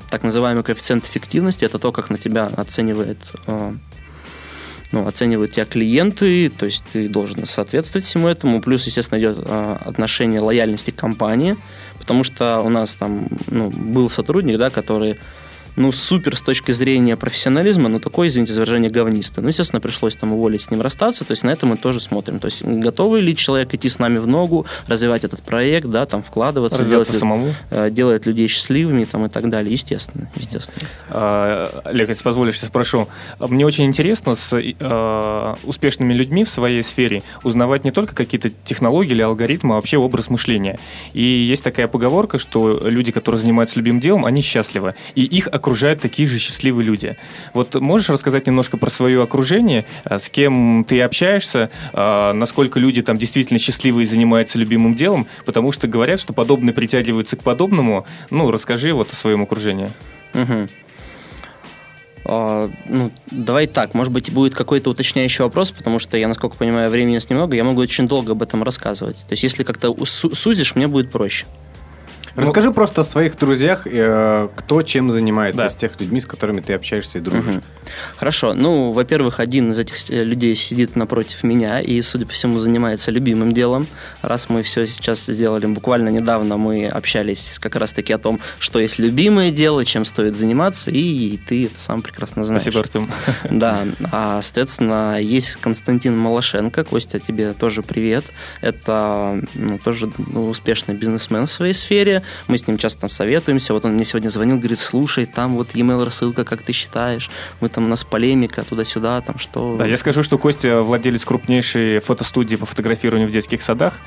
так 0.10 0.24
называемый 0.24 0.64
коэффициент 0.64 1.06
эффективности, 1.06 1.66
это 1.66 1.80
то, 1.80 1.92
как 1.92 2.10
на 2.10 2.18
тебя 2.18 2.46
оценивает 2.46 3.18
э, 3.48 3.74
ну, 4.92 5.08
оценивают 5.08 5.52
тебя 5.52 5.66
клиенты, 5.66 6.50
то 6.50 6.66
есть 6.66 6.84
ты 6.94 7.10
должен 7.10 7.46
соответствовать 7.46 8.06
всему 8.06 8.28
этому. 8.28 8.62
Плюс, 8.62 8.86
естественно, 8.86 9.20
идет 9.20 9.38
э, 9.40 9.78
отношение 9.82 10.40
лояльности 10.40 10.92
к 10.92 10.96
компании, 10.96 11.58
потому 12.00 12.24
что 12.24 12.62
у 12.62 12.70
нас 12.70 12.96
там 12.96 13.28
ну, 13.48 13.70
был 13.70 14.10
сотрудник, 14.10 14.58
да, 14.58 14.70
который 14.70 15.18
ну, 15.78 15.92
супер 15.92 16.36
с 16.36 16.42
точки 16.42 16.72
зрения 16.72 17.16
профессионализма, 17.16 17.88
но 17.88 18.00
такой, 18.00 18.30
извините 18.30 18.52
за 18.52 18.62
выражение, 18.62 18.90
говнисто. 18.90 19.42
Ну, 19.42 19.50
естественно, 19.50 19.80
пришлось 19.80 20.16
там 20.16 20.34
уволить, 20.34 20.64
с 20.64 20.72
ним 20.72 20.82
расстаться, 20.82 21.24
то 21.24 21.32
есть 21.32 21.44
на 21.44 21.52
это 21.52 21.68
мы 21.68 21.78
тоже 21.78 22.00
смотрим. 22.00 22.40
То 22.40 22.48
есть 22.48 22.64
готовый 22.64 23.22
ли 23.22 23.36
человек 23.36 23.74
идти 23.76 23.88
с 23.88 24.00
нами 24.00 24.18
в 24.18 24.26
ногу, 24.26 24.66
развивать 24.88 25.24
этот 25.24 25.44
проект, 25.44 25.86
да, 25.86 26.08
там 26.08 26.24
вкладываться, 26.24 26.84
делать, 26.84 27.08
самому. 27.08 27.54
Э, 27.70 27.92
делать 27.92 28.26
людей 28.26 28.48
счастливыми 28.48 29.04
там, 29.06 29.28
и 29.28 29.30
так 29.30 29.50
далее, 29.50 29.72
естественно. 29.72 30.32
естественно. 30.36 30.88
А, 31.10 31.82
Олег, 31.86 32.10
если 32.10 32.24
позволишь, 32.24 32.60
я 32.60 32.68
спрошу. 32.68 33.08
Мне 33.40 33.64
очень 33.64 33.86
интересно 33.86 34.34
с 34.34 34.60
э, 34.60 35.56
успешными 35.64 36.14
людьми 36.14 36.44
в 36.44 36.50
своей 36.50 36.82
сфере 36.82 37.22
узнавать 37.44 37.84
не 37.84 37.92
только 37.92 38.16
какие-то 38.16 38.50
технологии 38.66 39.12
или 39.12 39.22
алгоритмы, 39.22 39.74
а 39.74 39.76
вообще 39.76 40.00
образ 40.00 40.32
мышления. 40.32 40.80
И 41.14 41.22
есть 41.22 41.64
такая 41.64 41.88
поговорка, 41.88 42.40
что 42.40 42.82
люди, 42.90 43.12
которые 43.12 43.40
занимаются 43.40 43.78
любимым 43.78 44.02
делом, 44.02 44.26
они 44.26 44.42
счастливы. 44.42 44.96
И 45.14 45.24
их 45.24 45.46
окружение 45.46 45.67
окружают 45.68 46.00
такие 46.00 46.28
же 46.30 46.40
счастливые 46.40 46.86
люди. 46.86 47.18
Вот 47.54 47.76
можешь 47.76 48.10
рассказать 48.10 48.48
немножко 48.48 48.78
про 48.78 48.90
свое 48.90 49.22
окружение, 49.22 49.84
э, 50.06 50.18
с 50.18 50.30
кем 50.30 50.86
ты 50.88 51.02
общаешься, 51.02 51.70
э, 51.92 52.32
насколько 52.32 52.80
люди 52.80 53.02
там 53.02 53.18
действительно 53.18 53.60
счастливы 53.60 54.04
и 54.04 54.06
занимаются 54.06 54.58
любимым 54.58 54.96
делом, 54.96 55.28
потому 55.46 55.74
что 55.74 55.88
говорят, 55.88 56.22
что 56.22 56.32
подобные 56.32 56.74
притягиваются 56.74 57.36
к 57.36 57.44
подобному. 57.44 58.06
Ну, 58.30 58.50
расскажи 58.50 58.94
вот 58.94 59.12
о 59.12 59.16
своем 59.16 59.42
окружении. 59.42 59.92
Угу. 60.34 60.68
Uh, 62.24 62.70
ну, 62.86 63.12
давай 63.32 63.68
так, 63.68 63.94
может 63.94 64.12
быть, 64.12 64.34
будет 64.34 64.54
какой-то 64.54 64.90
уточняющий 64.90 65.46
вопрос, 65.46 65.72
потому 65.72 65.98
что 65.98 66.18
я, 66.18 66.28
насколько 66.28 66.58
понимаю, 66.58 66.90
времени 66.90 67.14
у 67.14 67.16
нас 67.16 67.30
немного, 67.30 67.56
я 67.56 67.64
могу 67.64 67.80
очень 67.80 68.06
долго 68.06 68.34
об 68.34 68.42
этом 68.42 68.64
рассказывать. 68.64 69.16
То 69.16 69.32
есть, 69.32 69.44
если 69.44 69.64
как-то 69.64 69.96
сузишь, 70.06 70.76
мне 70.76 70.88
будет 70.88 71.10
проще. 71.10 71.46
Ну, 72.38 72.44
Расскажи 72.44 72.68
ну, 72.68 72.74
просто 72.76 73.02
о 73.02 73.04
своих 73.04 73.36
друзьях, 73.36 73.88
э, 73.88 74.50
кто 74.56 74.84
чем 74.84 75.12
занимается, 75.12 75.64
да. 75.64 75.70
с 75.72 75.76
тех 75.76 76.00
людьми, 76.00 76.22
с 76.22 76.26
которыми 76.28 76.62
ты 76.62 76.74
общаешься 76.74 77.18
и 77.18 77.22
дружишь. 77.22 77.56
Угу. 77.56 77.64
Хорошо. 78.18 78.54
Ну, 78.54 78.92
во-первых, 78.92 79.40
один 79.40 79.72
из 79.72 79.80
этих 79.80 80.08
э, 80.12 80.24
людей 80.24 80.56
сидит 80.56 80.96
напротив 80.96 81.44
меня 81.44 81.82
и, 81.82 82.00
судя 82.04 82.28
по 82.28 82.34
всему, 82.34 82.60
занимается 82.60 83.10
любимым 83.10 83.56
делом. 83.56 83.88
Раз 84.22 84.50
мы 84.50 84.62
все 84.62 84.86
сейчас 84.86 85.26
сделали, 85.26 85.66
буквально 85.66 86.10
недавно 86.10 86.58
мы 86.58 86.88
общались 86.88 87.58
как 87.60 87.76
раз-таки 87.76 88.14
о 88.14 88.20
том, 88.20 88.40
что 88.60 88.78
есть 88.78 89.00
любимое 89.00 89.50
дело, 89.50 89.84
чем 89.84 90.06
стоит 90.06 90.36
заниматься, 90.36 90.92
и 90.92 91.38
ты 91.38 91.66
это 91.66 91.80
сам 91.80 92.04
прекрасно 92.04 92.44
знаешь. 92.44 92.62
Спасибо, 92.62 92.82
Артем. 92.82 93.10
Да. 93.50 93.84
А, 94.12 94.44
соответственно, 94.44 95.20
есть 95.20 95.56
Константин 95.56 96.16
Малашенко. 96.16 96.84
Костя, 96.84 97.20
тебе 97.20 97.54
тоже 97.54 97.82
привет. 97.82 98.26
Это 98.62 99.42
ну, 99.56 99.80
тоже 99.80 100.12
ну, 100.20 100.48
успешный 100.50 100.94
бизнесмен 100.94 101.48
в 101.48 101.52
своей 101.52 101.74
сфере 101.74 102.22
мы 102.48 102.58
с 102.58 102.68
ним 102.68 102.78
часто 102.78 103.02
там 103.02 103.10
советуемся. 103.10 103.74
Вот 103.74 103.86
он 103.86 103.94
мне 103.94 104.06
сегодня 104.06 104.30
звонил, 104.30 104.58
говорит, 104.58 104.80
слушай, 104.80 105.26
там 105.26 105.56
вот 105.56 105.70
e-mail 105.74 106.04
рассылка, 106.04 106.44
как 106.44 106.62
ты 106.62 106.74
считаешь? 106.74 107.30
Мы 107.62 107.70
там, 107.70 107.86
у 107.86 107.88
нас 107.88 108.04
полемика 108.04 108.64
туда-сюда, 108.64 109.22
там 109.22 109.40
что... 109.40 109.76
Да, 109.78 109.86
я 109.86 109.98
скажу, 109.98 110.24
что 110.24 110.38
Костя 110.38 110.82
владелец 110.82 111.26
крупнейшей 111.26 112.00
фотостудии 112.00 112.56
по 112.56 112.66
фотографированию 112.66 113.28
в 113.28 113.32
детских 113.32 113.62
садах. 113.62 114.00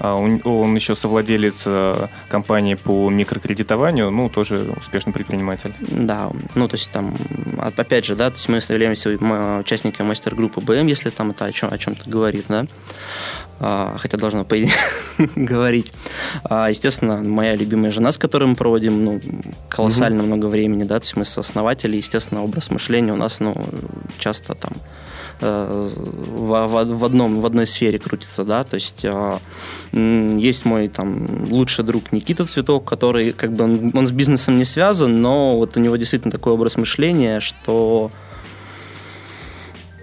А, 0.00 0.14
он 0.14 0.74
еще 0.74 0.94
совладелец 0.94 1.64
э, 1.66 2.06
компании 2.28 2.74
по 2.74 3.10
микрокредитованию, 3.10 4.10
ну, 4.10 4.28
тоже 4.28 4.72
успешный 4.76 5.12
предприниматель. 5.12 5.74
Да, 5.80 6.30
ну, 6.54 6.68
то 6.68 6.76
есть 6.76 6.90
там, 6.92 7.16
опять 7.58 8.04
же, 8.04 8.14
да, 8.14 8.30
то 8.30 8.36
есть 8.36 8.48
мы 8.48 8.58
являемся 8.58 9.10
участниками 9.58 10.08
мастер-группы 10.08 10.60
БМ, 10.60 10.86
если 10.86 11.10
там 11.10 11.30
это 11.32 11.46
о, 11.46 11.52
чем, 11.52 11.72
о 11.72 11.78
чем-то 11.78 12.08
говорит, 12.08 12.44
да. 12.48 12.66
А, 13.60 13.96
хотя 13.98 14.16
должна 14.16 14.44
по 14.44 14.56
идее 14.56 14.72
говорить. 15.36 15.92
А, 16.44 16.70
естественно, 16.70 17.16
моя 17.16 17.56
любимая 17.56 17.90
жена, 17.90 18.12
с 18.12 18.18
которой 18.18 18.44
мы 18.44 18.54
проводим 18.54 19.04
ну, 19.04 19.20
колоссально 19.68 20.22
mm-hmm. 20.22 20.26
много 20.26 20.46
времени, 20.46 20.84
да, 20.84 21.00
то 21.00 21.04
есть 21.04 21.16
мы 21.16 21.24
сооснователи, 21.24 21.96
естественно, 21.96 22.42
образ 22.44 22.70
мышления 22.70 23.12
у 23.12 23.16
нас 23.16 23.40
ну, 23.40 23.54
часто 24.18 24.54
там 24.54 24.72
э, 25.40 25.88
в, 25.96 26.68
в, 26.68 26.98
в, 26.98 27.04
одном, 27.04 27.40
в 27.40 27.46
одной 27.46 27.66
сфере 27.66 27.98
крутится, 27.98 28.44
да, 28.44 28.62
то 28.62 28.76
есть 28.76 29.04
э, 29.04 29.38
есть 29.92 30.64
мой 30.64 30.88
там 30.88 31.50
лучший 31.50 31.84
друг 31.84 32.12
Никита 32.12 32.44
Цветок, 32.44 32.84
который 32.84 33.32
как 33.32 33.52
бы 33.54 33.64
он, 33.64 33.90
он 33.92 34.06
с 34.06 34.12
бизнесом 34.12 34.56
не 34.56 34.64
связан, 34.64 35.20
но 35.20 35.56
вот 35.56 35.76
у 35.76 35.80
него 35.80 35.96
действительно 35.96 36.30
такой 36.30 36.52
образ 36.52 36.76
мышления, 36.76 37.40
что 37.40 38.12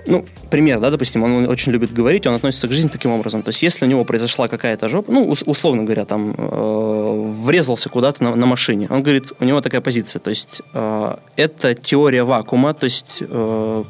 ну, 0.08 0.26
пример, 0.50 0.80
да, 0.80 0.90
допустим, 0.90 1.24
он 1.24 1.48
очень 1.48 1.72
любит 1.72 1.94
говорить, 1.94 2.28
он 2.28 2.36
относится 2.36 2.68
к 2.68 2.72
жизни 2.72 2.90
таким 2.90 3.12
образом. 3.12 3.44
То 3.44 3.50
есть, 3.50 3.64
если 3.64 3.86
у 3.86 3.88
него 3.88 4.06
произошла 4.06 4.48
какая-то 4.48 4.90
жопа, 4.90 5.12
ну, 5.12 5.28
условно 5.46 5.84
говоря, 5.84 6.06
там, 6.06 6.36
э, 6.38 7.32
врезался 7.44 7.90
куда-то 7.90 8.24
на, 8.24 8.36
на 8.36 8.46
машине, 8.46 8.88
он 8.90 9.04
говорит, 9.04 9.34
у 9.40 9.46
него 9.46 9.62
такая 9.62 9.82
позиция, 9.82 10.20
то 10.20 10.30
есть, 10.30 10.62
э, 10.74 11.16
это 11.36 11.76
теория 11.76 12.24
вакуума, 12.24 12.74
то 12.74 12.86
есть, 12.86 13.18
э, 13.22 13.84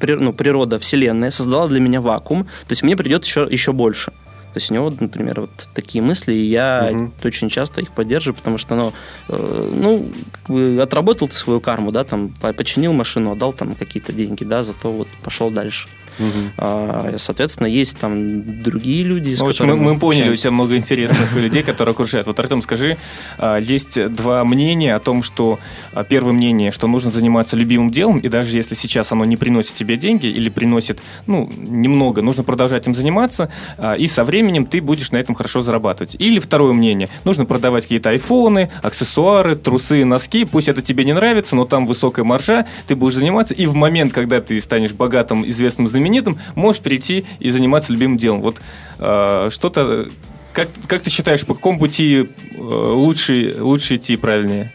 при, 0.00 0.14
ну, 0.14 0.32
природа, 0.32 0.78
вселенная 0.78 1.30
создала 1.30 1.68
для 1.68 1.80
меня 1.80 2.00
вакуум, 2.00 2.44
то 2.44 2.70
есть, 2.70 2.82
мне 2.82 2.96
придет 2.96 3.24
еще, 3.24 3.46
еще 3.50 3.72
больше. 3.72 4.12
То 4.58 4.60
есть 4.60 4.72
у 4.72 4.74
него, 4.74 4.92
например, 4.98 5.42
вот 5.42 5.68
такие 5.72 6.02
мысли, 6.02 6.32
и 6.32 6.42
я 6.42 6.88
угу. 6.90 7.12
очень 7.22 7.48
часто 7.48 7.80
их 7.80 7.92
поддерживаю, 7.92 8.36
потому 8.36 8.58
что, 8.58 8.74
ну, 8.74 8.92
э, 9.28 9.70
ну, 9.72 10.10
как 10.32 10.50
бы 10.50 10.80
отработал 10.82 11.28
ты 11.28 11.34
свою 11.34 11.60
карму, 11.60 11.92
да, 11.92 12.02
там, 12.02 12.30
починил 12.40 12.92
машину, 12.92 13.30
отдал 13.30 13.52
там 13.52 13.76
какие-то 13.76 14.12
деньги, 14.12 14.42
да, 14.42 14.64
зато 14.64 14.90
вот 14.90 15.06
пошел 15.22 15.52
дальше. 15.52 15.88
Угу. 16.18 17.18
Соответственно, 17.18 17.66
есть 17.66 17.98
там 17.98 18.62
другие 18.62 19.04
люди, 19.04 19.34
с 19.34 19.40
ну, 19.40 19.48
общем, 19.48 19.66
мы, 19.66 19.76
мы 19.76 19.98
поняли, 19.98 20.30
у 20.30 20.36
тебя 20.36 20.50
много 20.50 20.76
интересных 20.76 21.34
людей, 21.34 21.62
которые 21.62 21.92
окружают. 21.92 22.26
Вот, 22.26 22.38
Артем, 22.38 22.62
скажи, 22.62 22.96
а, 23.38 23.58
есть 23.58 24.12
два 24.12 24.44
мнения 24.44 24.94
о 24.94 25.00
том, 25.00 25.22
что 25.22 25.58
а, 25.92 26.04
первое 26.04 26.32
мнение, 26.32 26.70
что 26.70 26.86
нужно 26.86 27.10
заниматься 27.10 27.56
любимым 27.56 27.90
делом, 27.90 28.18
и 28.18 28.28
даже 28.28 28.56
если 28.56 28.74
сейчас 28.74 29.12
оно 29.12 29.24
не 29.24 29.36
приносит 29.36 29.74
тебе 29.74 29.96
деньги 29.96 30.26
или 30.26 30.48
приносит, 30.48 31.00
ну, 31.26 31.50
немного, 31.56 32.22
нужно 32.22 32.42
продолжать 32.42 32.86
им 32.86 32.94
заниматься, 32.94 33.50
и 33.98 34.06
со 34.06 34.24
временем 34.24 34.66
ты 34.66 34.80
будешь 34.80 35.12
на 35.12 35.16
этом 35.18 35.34
хорошо 35.34 35.62
зарабатывать. 35.62 36.16
Или 36.18 36.38
второе 36.38 36.72
мнение, 36.72 37.08
нужно 37.24 37.44
продавать 37.44 37.84
какие-то 37.84 38.10
айфоны, 38.10 38.70
аксессуары, 38.82 39.56
трусы, 39.56 40.04
носки, 40.04 40.44
пусть 40.44 40.68
это 40.68 40.82
тебе 40.82 41.04
не 41.04 41.12
нравится, 41.12 41.56
но 41.56 41.64
там 41.64 41.86
высокая 41.86 42.24
маржа, 42.24 42.66
ты 42.86 42.96
будешь 42.96 43.14
заниматься, 43.14 43.54
и 43.54 43.66
в 43.66 43.74
момент, 43.74 44.12
когда 44.12 44.40
ты 44.40 44.60
станешь 44.60 44.92
богатым, 44.92 45.48
известным, 45.48 45.86
знаменитым, 45.86 46.07
знаменитым, 46.08 46.38
можешь 46.54 46.82
перейти 46.82 47.24
и 47.38 47.50
заниматься 47.50 47.92
любимым 47.92 48.16
делом. 48.16 48.40
Вот 48.40 48.60
э, 48.98 49.48
что-то... 49.50 50.08
Как, 50.52 50.68
как 50.88 51.02
ты 51.02 51.10
считаешь, 51.10 51.46
по 51.46 51.54
какому 51.54 51.78
пути 51.78 52.26
э, 52.54 52.60
лучше, 52.60 53.54
лучше 53.58 53.94
идти 53.94 54.16
правильнее? 54.16 54.72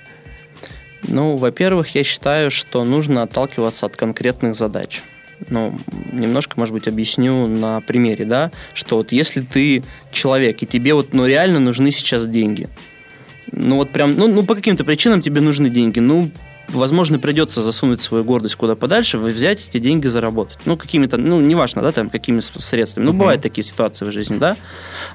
Ну, 1.07 1.35
во-первых, 1.35 1.95
я 1.95 2.03
считаю, 2.03 2.51
что 2.51 2.85
нужно 2.85 3.23
отталкиваться 3.23 3.87
от 3.87 3.97
конкретных 3.97 4.55
задач. 4.55 5.01
Ну, 5.49 5.77
немножко, 6.13 6.57
может 6.57 6.73
быть, 6.73 6.87
объясню 6.87 7.47
на 7.47 7.81
примере, 7.81 8.23
да, 8.23 8.51
что 8.73 8.97
вот 8.97 9.11
если 9.11 9.41
ты 9.41 9.83
человек, 10.11 10.61
и 10.61 10.65
тебе 10.65 10.93
вот, 10.93 11.13
ну, 11.13 11.25
реально 11.25 11.59
нужны 11.59 11.91
сейчас 11.91 12.25
деньги, 12.27 12.69
ну, 13.51 13.75
вот 13.75 13.89
прям, 13.89 14.15
ну, 14.15 14.27
ну 14.27 14.43
по 14.43 14.55
каким-то 14.55 14.85
причинам 14.85 15.21
тебе 15.21 15.41
нужны 15.41 15.69
деньги, 15.69 15.99
ну, 15.99 16.31
возможно, 16.69 17.19
придется 17.19 17.63
засунуть 17.63 18.01
свою 18.01 18.23
гордость 18.23 18.55
куда 18.55 18.75
подальше, 18.75 19.17
взять 19.17 19.67
эти 19.67 19.79
деньги 19.79 20.07
заработать. 20.07 20.57
Ну, 20.65 20.77
какими-то, 20.77 21.17
ну, 21.17 21.39
неважно, 21.39 21.81
да, 21.81 21.91
там, 21.91 22.09
какими 22.09 22.39
средствами. 22.39 23.05
Ну, 23.05 23.11
uh-huh. 23.11 23.17
бывают 23.17 23.41
такие 23.41 23.63
ситуации 23.63 24.05
в 24.05 24.11
жизни, 24.11 24.37
да. 24.37 24.57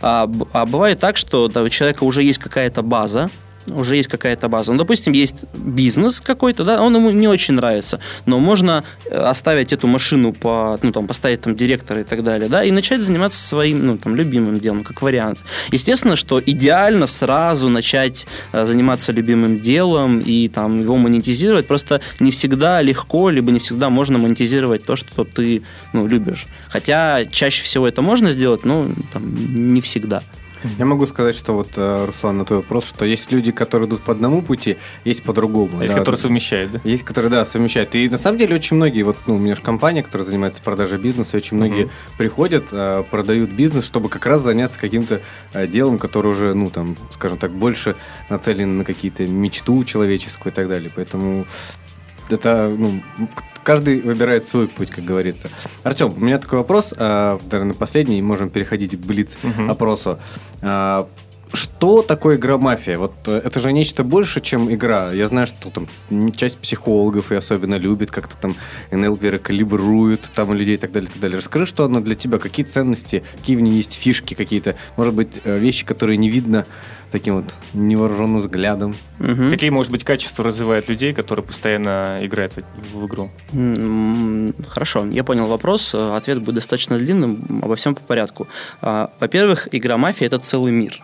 А, 0.00 0.30
а 0.52 0.66
бывает 0.66 1.00
так, 1.00 1.16
что 1.16 1.48
да, 1.48 1.62
у 1.62 1.68
человека 1.68 2.04
уже 2.04 2.22
есть 2.22 2.38
какая-то 2.38 2.82
база, 2.82 3.30
уже 3.74 3.96
есть 3.96 4.08
какая-то 4.08 4.48
база. 4.48 4.72
Ну, 4.72 4.78
допустим, 4.78 5.12
есть 5.12 5.36
бизнес 5.54 6.20
какой-то, 6.20 6.64
да, 6.64 6.82
он 6.82 6.94
ему 6.94 7.10
не 7.10 7.28
очень 7.28 7.54
нравится, 7.54 8.00
но 8.26 8.38
можно 8.38 8.84
э, 9.04 9.16
оставить 9.16 9.72
эту 9.72 9.86
машину 9.86 10.32
по, 10.32 10.78
ну, 10.82 10.92
там, 10.92 11.06
поставить 11.06 11.42
там 11.42 11.56
директора 11.56 12.00
и 12.00 12.04
так 12.04 12.24
далее, 12.24 12.48
да, 12.48 12.64
и 12.64 12.70
начать 12.70 13.02
заниматься 13.02 13.46
своим, 13.46 13.86
ну, 13.86 13.98
там, 13.98 14.16
любимым 14.16 14.60
делом, 14.60 14.84
как 14.84 15.02
вариант. 15.02 15.38
Естественно, 15.72 16.16
что 16.16 16.40
идеально 16.44 17.06
сразу 17.06 17.68
начать 17.68 18.26
э, 18.52 18.66
заниматься 18.66 19.12
любимым 19.12 19.58
делом 19.58 20.20
и 20.20 20.48
там 20.48 20.80
его 20.80 20.96
монетизировать, 20.96 21.66
просто 21.66 22.00
не 22.20 22.30
всегда 22.30 22.82
легко, 22.82 23.30
либо 23.30 23.52
не 23.52 23.58
всегда 23.58 23.90
можно 23.90 24.18
монетизировать 24.18 24.84
то, 24.84 24.96
что 24.96 25.24
ты, 25.24 25.62
ну, 25.92 26.06
любишь. 26.06 26.46
Хотя 26.68 27.24
чаще 27.26 27.62
всего 27.62 27.86
это 27.88 28.02
можно 28.02 28.30
сделать, 28.30 28.64
но 28.64 28.88
там, 29.12 29.74
не 29.74 29.80
всегда. 29.80 30.22
Я 30.78 30.84
могу 30.84 31.06
сказать, 31.06 31.36
что 31.36 31.54
вот, 31.54 31.70
э, 31.76 32.04
Руслан, 32.06 32.38
на 32.38 32.44
твой 32.44 32.60
вопрос, 32.60 32.86
что 32.86 33.04
есть 33.04 33.30
люди, 33.32 33.52
которые 33.52 33.88
идут 33.88 34.02
по 34.02 34.12
одному 34.12 34.42
пути, 34.42 34.76
есть 35.04 35.22
по 35.22 35.32
другому. 35.32 35.78
А 35.78 35.82
есть, 35.82 35.94
да, 35.94 36.00
которые 36.00 36.20
совмещают, 36.20 36.72
да? 36.72 36.80
Есть, 36.84 37.04
которые, 37.04 37.30
да, 37.30 37.44
совмещают. 37.44 37.94
И 37.94 38.08
на 38.08 38.18
самом 38.18 38.38
деле 38.38 38.54
очень 38.54 38.76
многие, 38.76 39.02
вот 39.02 39.16
ну, 39.26 39.36
у 39.36 39.38
меня 39.38 39.54
же 39.54 39.62
компания, 39.62 40.02
которая 40.02 40.26
занимается 40.26 40.62
продажей 40.62 40.98
бизнеса, 40.98 41.36
очень 41.36 41.56
многие 41.56 41.84
угу. 41.84 41.92
приходят, 42.16 42.66
э, 42.72 43.04
продают 43.10 43.50
бизнес, 43.50 43.84
чтобы 43.84 44.08
как 44.08 44.26
раз 44.26 44.42
заняться 44.42 44.78
каким-то 44.78 45.20
э, 45.52 45.66
делом, 45.66 45.98
которое 45.98 46.30
уже, 46.30 46.54
ну, 46.54 46.70
там, 46.70 46.96
скажем 47.12 47.38
так, 47.38 47.52
больше 47.52 47.96
нацелено 48.28 48.72
на 48.72 48.84
какие-то 48.84 49.26
мечту 49.26 49.82
человеческую 49.84 50.52
и 50.52 50.54
так 50.54 50.68
далее. 50.68 50.90
Поэтому 50.94 51.46
это, 52.32 52.74
ну, 52.76 53.00
каждый 53.62 54.00
выбирает 54.00 54.44
свой 54.44 54.68
путь, 54.68 54.90
как 54.90 55.04
говорится. 55.04 55.50
Артем, 55.82 56.14
у 56.16 56.20
меня 56.20 56.38
такой 56.38 56.58
вопрос, 56.58 56.94
э, 56.96 57.38
наверное, 57.50 57.74
последний, 57.74 58.22
можем 58.22 58.50
переходить 58.50 58.96
к 58.96 59.04
блиц-опросу. 59.04 60.18
Э, 60.60 61.04
что 61.52 62.02
такое 62.02 62.36
игра 62.36 62.58
мафия? 62.58 62.98
Вот 62.98 63.14
э, 63.26 63.40
это 63.44 63.60
же 63.60 63.72
нечто 63.72 64.04
больше, 64.04 64.40
чем 64.40 64.72
игра. 64.72 65.12
Я 65.12 65.28
знаю, 65.28 65.46
что 65.46 65.70
там 65.70 65.88
часть 66.32 66.58
психологов 66.58 67.32
и 67.32 67.34
особенно 67.34 67.76
любит, 67.76 68.10
как-то 68.10 68.36
там 68.36 68.56
НЛПеры 68.90 69.38
калибруют 69.38 70.22
там 70.34 70.52
людей 70.52 70.74
и 70.74 70.78
так 70.78 70.92
далее, 70.92 71.08
и 71.08 71.12
так 71.12 71.20
далее. 71.20 71.38
Расскажи, 71.38 71.66
что 71.66 71.84
она 71.84 72.00
для 72.00 72.14
тебя, 72.14 72.38
какие 72.38 72.66
ценности, 72.66 73.22
какие 73.38 73.56
в 73.56 73.60
ней 73.60 73.74
есть 73.74 73.94
фишки 73.94 74.34
какие-то, 74.34 74.76
может 74.96 75.14
быть, 75.14 75.40
вещи, 75.44 75.84
которые 75.84 76.16
не 76.16 76.28
видно 76.28 76.66
таким 77.10 77.36
вот 77.36 77.54
невооруженным 77.72 78.38
взглядом. 78.38 78.94
Угу. 79.20 79.50
Какие, 79.50 79.70
может 79.70 79.90
быть, 79.90 80.04
качества 80.04 80.44
развивают 80.44 80.88
людей, 80.88 81.12
которые 81.12 81.44
постоянно 81.44 82.18
играют 82.20 82.54
в, 82.54 82.98
в 82.98 83.06
игру? 83.06 83.30
Хорошо, 84.68 85.06
я 85.06 85.24
понял 85.24 85.46
вопрос. 85.46 85.94
Ответ 85.94 86.40
будет 86.42 86.56
достаточно 86.56 86.98
длинным. 86.98 87.60
Обо 87.62 87.76
всем 87.76 87.94
по 87.94 88.02
порядку. 88.02 88.48
А, 88.80 89.10
во-первых, 89.20 89.68
игра 89.72 89.96
мафия 89.96 90.26
это 90.26 90.38
целый 90.38 90.72
мир. 90.72 91.02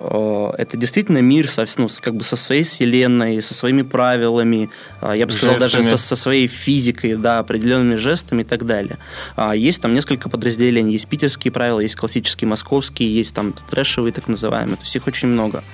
Э, 0.00 0.52
это 0.58 0.76
действительно 0.76 1.18
мир 1.18 1.48
со, 1.48 1.66
ну, 1.76 1.88
как 2.00 2.16
бы 2.16 2.24
со 2.24 2.36
своей 2.36 2.64
вселенной, 2.64 3.42
со 3.42 3.54
своими 3.54 3.82
правилами, 3.82 4.70
э, 5.00 5.14
я 5.16 5.26
бы 5.26 5.32
сказал, 5.32 5.58
жестами. 5.58 5.82
даже 5.82 5.96
со, 5.96 6.08
со 6.08 6.16
своей 6.16 6.46
физикой, 6.46 7.16
да, 7.16 7.38
определенными 7.38 7.96
жестами 7.96 8.42
и 8.42 8.44
так 8.44 8.66
далее. 8.66 8.98
А, 9.36 9.54
есть 9.54 9.80
там 9.80 9.94
несколько 9.94 10.28
подразделений. 10.28 10.92
Есть 10.92 11.08
питерские 11.08 11.52
правила, 11.52 11.80
есть 11.80 11.96
классические 11.96 12.48
московские, 12.48 13.14
есть 13.14 13.34
там 13.34 13.52
трэшевые 13.52 14.12
так 14.12 14.28
называемые. 14.28 14.76
То 14.76 14.82
есть 14.82 14.96
их 14.96 15.06
очень 15.06 15.28
много. 15.28 15.64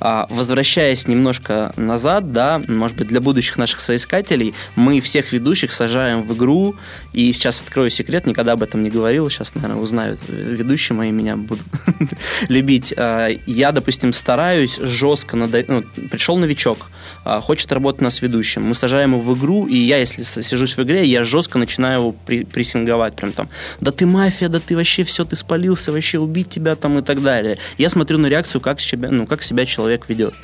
А, 0.00 0.26
возвращаясь 0.30 1.06
немножко 1.08 1.72
назад, 1.76 2.32
да, 2.32 2.62
может 2.68 2.96
быть, 2.96 3.08
для 3.08 3.20
будущих 3.20 3.56
наших 3.56 3.80
соискателей, 3.80 4.54
мы 4.76 5.00
всех 5.00 5.32
ведущих 5.32 5.72
сажаем 5.72 6.22
в 6.22 6.34
игру, 6.34 6.76
и 7.12 7.32
сейчас 7.32 7.62
открою 7.62 7.90
секрет, 7.90 8.26
никогда 8.26 8.52
об 8.52 8.62
этом 8.62 8.82
не 8.82 8.90
говорил, 8.90 9.28
сейчас, 9.30 9.54
наверное, 9.54 9.80
узнают 9.80 10.20
ведущие 10.28 10.96
мои 10.96 11.10
меня 11.10 11.36
будут 11.36 11.64
любить. 12.48 12.94
А, 12.96 13.28
я, 13.64 13.72
допустим, 13.72 14.12
стараюсь 14.12 14.76
жестко, 14.76 15.36
надав... 15.36 15.64
ну, 15.68 15.82
пришел 16.10 16.36
новичок, 16.36 16.90
а, 17.24 17.40
хочет 17.40 17.72
работать 17.72 18.02
нас 18.02 18.20
ведущим, 18.20 18.62
мы 18.62 18.74
сажаем 18.74 19.12
его 19.14 19.20
в 19.20 19.38
игру, 19.38 19.66
и 19.66 19.76
я, 19.76 19.96
если 19.96 20.22
сижусь 20.42 20.76
в 20.76 20.82
игре, 20.82 21.04
я 21.06 21.24
жестко 21.24 21.58
начинаю 21.58 22.00
его 22.00 22.12
прессинговать, 22.52 23.16
прям 23.16 23.32
там, 23.32 23.48
да 23.80 23.90
ты 23.90 24.04
мафия, 24.04 24.50
да 24.50 24.60
ты 24.60 24.76
вообще 24.76 25.02
все, 25.02 25.24
ты 25.24 25.34
спалился, 25.34 25.92
вообще 25.92 26.18
убить 26.18 26.50
тебя 26.50 26.76
там 26.76 26.98
и 26.98 27.02
так 27.02 27.22
далее. 27.22 27.56
Я 27.78 27.88
смотрю 27.88 28.18
на 28.18 28.26
реакцию, 28.26 28.60
как 28.60 28.80
себя, 28.80 29.10
ну, 29.10 29.26
как 29.26 29.42
себя 29.42 29.64
человек 29.64 30.10
ведет. 30.10 30.34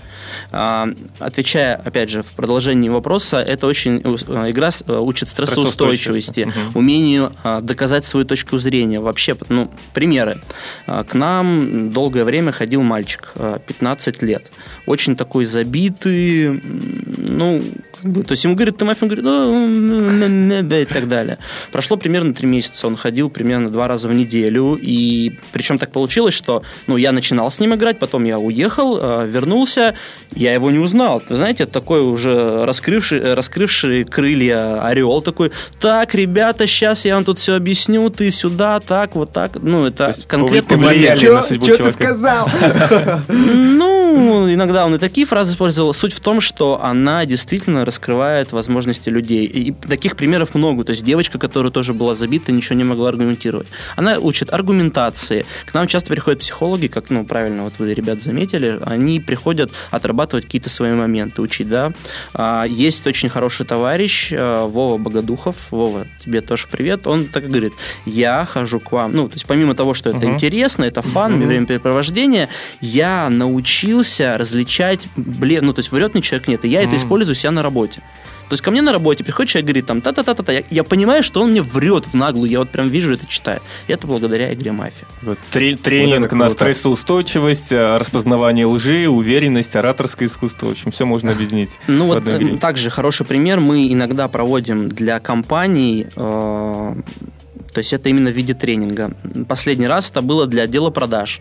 А, 0.50 0.88
отвечая, 1.18 1.76
опять 1.76 2.08
же, 2.10 2.22
в 2.22 2.32
продолжении 2.32 2.88
вопроса, 2.88 3.42
это 3.42 3.66
очень 3.66 4.00
э, 4.02 4.50
игра 4.50 4.70
э, 4.86 4.96
учит 4.96 5.28
стрессоустойчивости, 5.28 6.42
угу. 6.42 6.78
умению 6.78 7.32
а, 7.42 7.60
доказать 7.60 8.04
свою 8.04 8.24
точку 8.24 8.58
зрения. 8.58 9.00
Вообще, 9.00 9.36
ну, 9.48 9.70
примеры. 9.92 10.40
К 10.86 11.14
нам 11.14 11.92
долгое 11.92 12.24
время 12.24 12.52
ходил 12.52 12.82
мальчик, 12.82 13.09
15 13.66 14.22
лет. 14.22 14.50
Очень 14.90 15.14
такой 15.14 15.44
забитый, 15.44 16.60
ну, 17.28 17.62
как 17.94 18.10
бы, 18.10 18.24
то 18.24 18.32
есть 18.32 18.42
ему 18.42 18.56
говорят, 18.56 18.76
ты 18.76 18.84
мафия, 18.84 19.08
он 19.08 19.14
говорит, 19.14 20.68
да, 20.68 20.80
и 20.80 20.84
так 20.84 21.06
далее. 21.06 21.38
Прошло 21.70 21.96
примерно 21.96 22.34
три 22.34 22.48
месяца, 22.48 22.88
он 22.88 22.96
ходил 22.96 23.30
примерно 23.30 23.70
два 23.70 23.86
раза 23.86 24.08
в 24.08 24.12
неделю, 24.14 24.76
и 24.80 25.32
причем 25.52 25.78
так 25.78 25.92
получилось, 25.92 26.34
что, 26.34 26.64
ну, 26.88 26.96
я 26.96 27.12
начинал 27.12 27.52
с 27.52 27.60
ним 27.60 27.74
играть, 27.74 28.00
потом 28.00 28.24
я 28.24 28.40
уехал, 28.40 28.98
вернулся, 29.26 29.94
я 30.34 30.54
его 30.54 30.72
не 30.72 30.78
узнал. 30.80 31.22
Знаете, 31.28 31.66
такой 31.66 32.02
уже 32.02 32.64
раскрывший, 32.64 33.34
раскрывший 33.34 34.02
крылья 34.04 34.82
орел 34.84 35.22
такой, 35.22 35.52
так, 35.80 36.16
ребята, 36.16 36.66
сейчас 36.66 37.04
я 37.04 37.14
вам 37.14 37.24
тут 37.24 37.38
все 37.38 37.54
объясню, 37.54 38.10
ты 38.10 38.30
сюда, 38.32 38.80
так, 38.80 39.14
вот 39.14 39.32
так. 39.32 39.52
Ну, 39.62 39.86
это 39.86 40.16
конкретно... 40.26 40.76
Что 41.16 41.76
ты 41.76 41.92
сказал? 41.92 42.48
Ну, 43.52 43.89
иногда 44.16 44.86
он 44.86 44.94
и 44.94 44.98
такие 44.98 45.26
фразы 45.26 45.52
использовал. 45.52 45.92
Суть 45.92 46.12
в 46.12 46.20
том, 46.20 46.40
что 46.40 46.80
она 46.82 47.24
действительно 47.26 47.84
раскрывает 47.84 48.52
возможности 48.52 49.08
людей. 49.08 49.46
И 49.46 49.72
таких 49.72 50.16
примеров 50.16 50.54
много. 50.54 50.84
То 50.84 50.90
есть 50.92 51.04
девочка, 51.04 51.38
которая 51.38 51.70
тоже 51.70 51.94
была 51.94 52.14
забита, 52.14 52.52
ничего 52.52 52.76
не 52.76 52.84
могла 52.84 53.08
аргументировать. 53.08 53.68
Она 53.96 54.18
учит 54.18 54.52
аргументации. 54.52 55.44
К 55.66 55.74
нам 55.74 55.86
часто 55.86 56.08
приходят 56.08 56.40
психологи, 56.40 56.86
как, 56.86 57.10
ну, 57.10 57.24
правильно, 57.24 57.64
вот 57.64 57.74
вы, 57.78 57.94
ребят, 57.94 58.22
заметили, 58.22 58.78
они 58.82 59.20
приходят 59.20 59.70
отрабатывать 59.90 60.44
какие-то 60.44 60.70
свои 60.70 60.92
моменты, 60.92 61.42
учить, 61.42 61.68
да. 61.68 61.92
А, 62.34 62.64
есть 62.64 63.06
очень 63.06 63.28
хороший 63.28 63.66
товарищ 63.66 64.32
а, 64.32 64.66
Вова 64.66 64.98
Богодухов. 64.98 65.70
Вова, 65.70 66.06
тебе 66.24 66.40
тоже 66.40 66.66
привет. 66.70 67.06
Он 67.06 67.26
так 67.26 67.44
и 67.44 67.48
говорит, 67.48 67.72
я 68.06 68.44
хожу 68.44 68.80
к 68.80 68.92
вам. 68.92 69.12
Ну, 69.12 69.28
то 69.28 69.34
есть 69.34 69.46
помимо 69.46 69.74
того, 69.74 69.94
что 69.94 70.10
это 70.10 70.18
uh-huh. 70.18 70.34
интересно, 70.34 70.84
это 70.84 71.02
фан, 71.02 71.40
uh-huh. 71.40 71.46
времяпрепровождение, 71.46 72.48
я 72.80 73.28
научился 74.00 74.38
различать, 74.38 75.08
блин, 75.16 75.66
ну, 75.66 75.72
то 75.72 75.80
есть 75.80 75.92
врет 75.92 76.14
мне 76.14 76.22
человек 76.22 76.48
нет, 76.48 76.64
и 76.64 76.68
я 76.68 76.82
uh-huh. 76.82 76.88
это 76.88 76.96
использую 76.96 77.34
себя 77.34 77.50
на 77.50 77.62
работе. 77.62 78.02
То 78.48 78.54
есть 78.54 78.64
ко 78.64 78.72
мне 78.72 78.82
на 78.82 78.92
работе 78.92 79.22
приходит 79.22 79.52
человек, 79.52 79.66
говорит 79.66 79.86
там 79.86 80.00
та-та-та-та-та. 80.00 80.52
Я, 80.52 80.62
я 80.70 80.82
понимаю, 80.82 81.22
что 81.22 81.40
он 81.40 81.52
мне 81.52 81.62
врет 81.62 82.06
в 82.06 82.14
наглую. 82.14 82.50
Я 82.50 82.58
вот 82.58 82.70
прям 82.70 82.88
вижу 82.88 83.14
это, 83.14 83.24
читаю. 83.28 83.60
И 83.86 83.92
это 83.92 84.08
благодаря 84.08 84.52
игре 84.52 84.72
«Мафия». 84.72 85.06
Вот, 85.22 85.38
тренинг 85.52 86.32
вот 86.32 86.32
на 86.32 86.48
стрессоустойчивость, 86.48 87.70
э, 87.70 87.96
распознавание 87.96 88.66
лжи, 88.66 89.08
уверенность, 89.08 89.76
ораторское 89.76 90.26
искусство. 90.26 90.66
В 90.66 90.70
общем, 90.72 90.90
все 90.90 91.04
можно 91.04 91.30
объединить. 91.30 91.78
Ну 91.86 92.06
вот 92.06 92.26
э, 92.26 92.56
также 92.56 92.90
хороший 92.90 93.24
пример. 93.24 93.60
Мы 93.60 93.92
иногда 93.92 94.26
проводим 94.26 94.88
для 94.88 95.20
компаний 95.20 96.08
э, 96.16 96.94
то 97.70 97.78
есть 97.78 97.92
это 97.92 98.08
именно 98.08 98.30
в 98.30 98.34
виде 98.34 98.54
тренинга. 98.54 99.12
Последний 99.48 99.86
раз 99.86 100.10
это 100.10 100.22
было 100.22 100.46
для 100.46 100.64
отдела 100.64 100.90
продаж. 100.90 101.40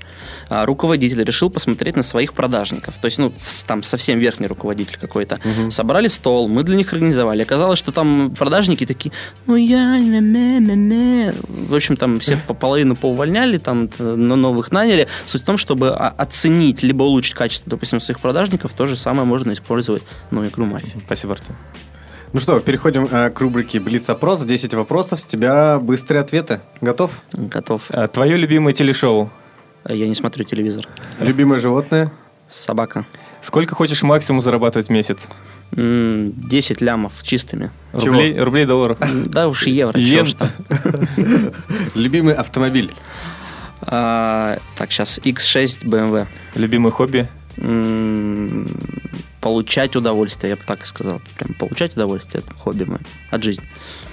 А, 0.49 0.65
руководитель 0.65 1.23
решил 1.23 1.49
посмотреть 1.49 1.95
на 1.95 2.03
своих 2.03 2.33
продажников. 2.33 2.95
То 3.01 3.05
есть, 3.05 3.17
ну, 3.17 3.33
там 3.67 3.83
совсем 3.83 4.19
верхний 4.19 4.47
руководитель 4.47 4.97
какой-то. 4.99 5.39
Угу. 5.43 5.71
Собрали 5.71 6.07
стол, 6.07 6.47
мы 6.47 6.63
для 6.63 6.75
них 6.75 6.93
организовали. 6.93 7.41
Оказалось, 7.41 7.79
что 7.79 7.91
там 7.91 8.33
продажники 8.37 8.85
такие, 8.85 9.11
ну 9.47 9.55
я... 9.55 9.97
В 9.97 11.75
общем, 11.75 11.97
там 11.97 12.19
всех 12.19 12.43
по 12.47 12.53
половину 12.53 12.95
поувольняли, 12.95 13.57
там 13.57 13.89
но 13.99 14.35
новых 14.35 14.71
наняли. 14.71 15.07
Суть 15.25 15.43
в 15.43 15.45
том, 15.45 15.57
чтобы 15.57 15.89
оценить 15.95 16.83
либо 16.83 17.03
улучшить 17.03 17.35
качество, 17.35 17.69
допустим, 17.69 17.99
своих 17.99 18.19
продажников, 18.19 18.73
то 18.73 18.85
же 18.85 18.95
самое 18.95 19.25
можно 19.25 19.51
использовать, 19.51 20.03
ну, 20.31 20.45
игру 20.45 20.65
мафии. 20.65 20.95
Спасибо, 21.05 21.33
Артем. 21.33 21.55
Ну 22.31 22.39
что, 22.39 22.59
переходим 22.59 23.07
э, 23.09 23.31
к 23.31 23.41
рубрике 23.41 23.79
Блиц-опрос. 23.79 24.43
10 24.43 24.75
вопросов, 24.75 25.19
с 25.19 25.25
тебя 25.25 25.79
быстрые 25.79 26.21
ответы. 26.21 26.59
Готов? 26.79 27.11
Готов. 27.33 27.85
А, 27.89 28.07
твое 28.07 28.37
любимое 28.37 28.73
телешоу? 28.73 29.31
Я 29.87 30.07
не 30.07 30.13
смотрю 30.13 30.43
телевизор. 30.43 30.87
Любимое 31.19 31.57
животное? 31.57 32.11
Собака. 32.47 33.05
Сколько 33.41 33.73
хочешь 33.73 34.03
максимум 34.03 34.41
зарабатывать 34.41 34.87
в 34.87 34.91
месяц? 34.91 35.27
10 35.71 36.81
лямов 36.81 37.23
чистыми. 37.23 37.71
Рублей, 37.93 38.39
рублей, 38.39 38.65
долларов? 38.65 38.99
Да 39.25 39.47
уж 39.47 39.65
евро. 39.65 39.97
Йен. 39.99 40.25
Чего 40.25 40.49
Любимый 41.95 42.35
автомобиль? 42.35 42.93
А, 43.81 44.59
так, 44.75 44.91
сейчас 44.91 45.19
X6 45.19 45.83
BMW. 45.85 46.27
Любимое 46.55 46.91
хобби? 46.91 47.27
М, 47.57 48.78
Получать 49.41 49.95
удовольствие, 49.95 50.49
я 50.51 50.55
бы 50.57 50.63
так 50.65 50.83
и 50.83 50.85
сказал. 50.85 51.21
Прям 51.37 51.53
получать 51.53 51.93
удовольствие, 51.93 52.43
это 52.45 52.53
хобби 52.55 52.83
мое 52.83 52.99
от 53.31 53.41
жизни. 53.43 53.63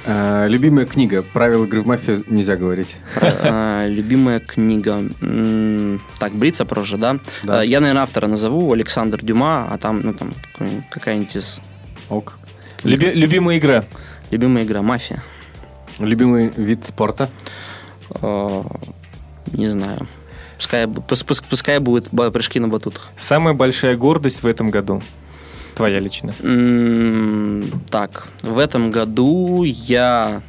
А, 0.06 0.46
любимая 0.46 0.86
книга. 0.86 1.22
Правил 1.22 1.64
игры 1.64 1.80
в 1.82 1.86
мафию 1.86 2.22
нельзя 2.28 2.54
говорить. 2.56 2.96
А, 3.20 3.86
Любимая 3.88 4.38
книга. 4.38 5.02
Так, 6.20 6.32
Блиц 6.32 6.60
опрос 6.60 6.86
же, 6.86 6.96
да? 6.96 7.18
Да. 7.42 7.60
А, 7.60 7.64
Я, 7.64 7.80
наверное, 7.80 8.04
автора 8.04 8.28
назову, 8.28 8.72
Александр 8.72 9.20
Дюма, 9.24 9.66
а 9.68 9.78
там, 9.78 10.00
ну, 10.00 10.14
там, 10.14 10.32
какая-нибудь 10.90 11.34
из... 11.36 11.60
Ок. 12.08 12.38
Люби- 12.84 13.12
любимая 13.12 13.58
игра? 13.58 13.84
Любимая 14.30 14.62
игра 14.64 14.80
«Мафия». 14.82 15.24
Любимый 15.98 16.52
вид 16.56 16.84
спорта? 16.84 17.28
А, 18.10 18.64
Не 19.52 19.66
знаю. 19.66 20.06
Пускай, 20.58 20.86
пускай 21.50 21.78
будут 21.78 22.08
прыжки 22.32 22.58
на 22.60 22.68
батутах. 22.68 23.10
Самая 23.16 23.54
большая 23.54 23.96
гордость 23.96 24.42
в 24.42 24.46
этом 24.46 24.70
году? 24.70 25.02
Твоя 25.74 25.98
лично. 25.98 26.32
М, 26.42 27.64
Так, 27.90 28.26
в 28.42 28.58
этом 28.58 28.90
году 28.90 29.62
я 29.64 30.40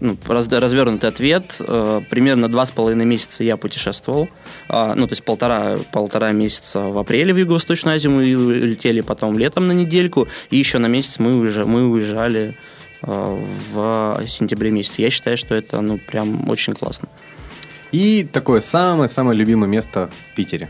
ну, 0.00 0.16
раз- 0.28 0.46
развернутый 0.48 1.10
ответ. 1.10 1.56
Э, 1.58 2.00
Примерно 2.08 2.48
два 2.48 2.64
с 2.64 2.70
половиной 2.70 3.04
месяца 3.04 3.42
я 3.42 3.56
путешествовал. 3.56 4.28
А, 4.68 4.94
Ну, 4.94 5.06
то 5.08 5.12
есть 5.12 5.24
полтора, 5.24 5.78
полтора 5.92 6.30
месяца 6.30 6.80
в 6.80 6.96
апреле 6.98 7.32
в 7.34 7.36
Юго-Восточную 7.38 7.96
Азию 7.96 8.12
мы 8.12 8.24
летели, 8.24 9.00
потом 9.00 9.36
летом 9.36 9.66
на 9.66 9.72
недельку, 9.72 10.28
и 10.50 10.56
еще 10.56 10.78
на 10.78 10.86
месяц 10.86 11.18
мы, 11.18 11.32
уезжа- 11.32 11.66
мы 11.66 11.88
уезжали 11.90 12.54
э, 13.02 13.44
в 13.72 14.22
сентябре 14.28 14.70
месяце. 14.70 15.02
Я 15.02 15.10
считаю, 15.10 15.36
что 15.36 15.54
это 15.56 15.80
ну 15.80 15.98
прям 15.98 16.48
очень 16.48 16.74
классно. 16.74 17.08
И 17.92 18.24
такое 18.30 18.60
самое-самое 18.60 19.38
любимое 19.38 19.68
место 19.68 20.10
в 20.30 20.34
Питере. 20.34 20.68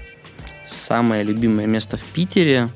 Самое 0.66 1.24
любимое 1.24 1.66
место 1.66 1.96
в 1.96 2.04
Питере. 2.04 2.68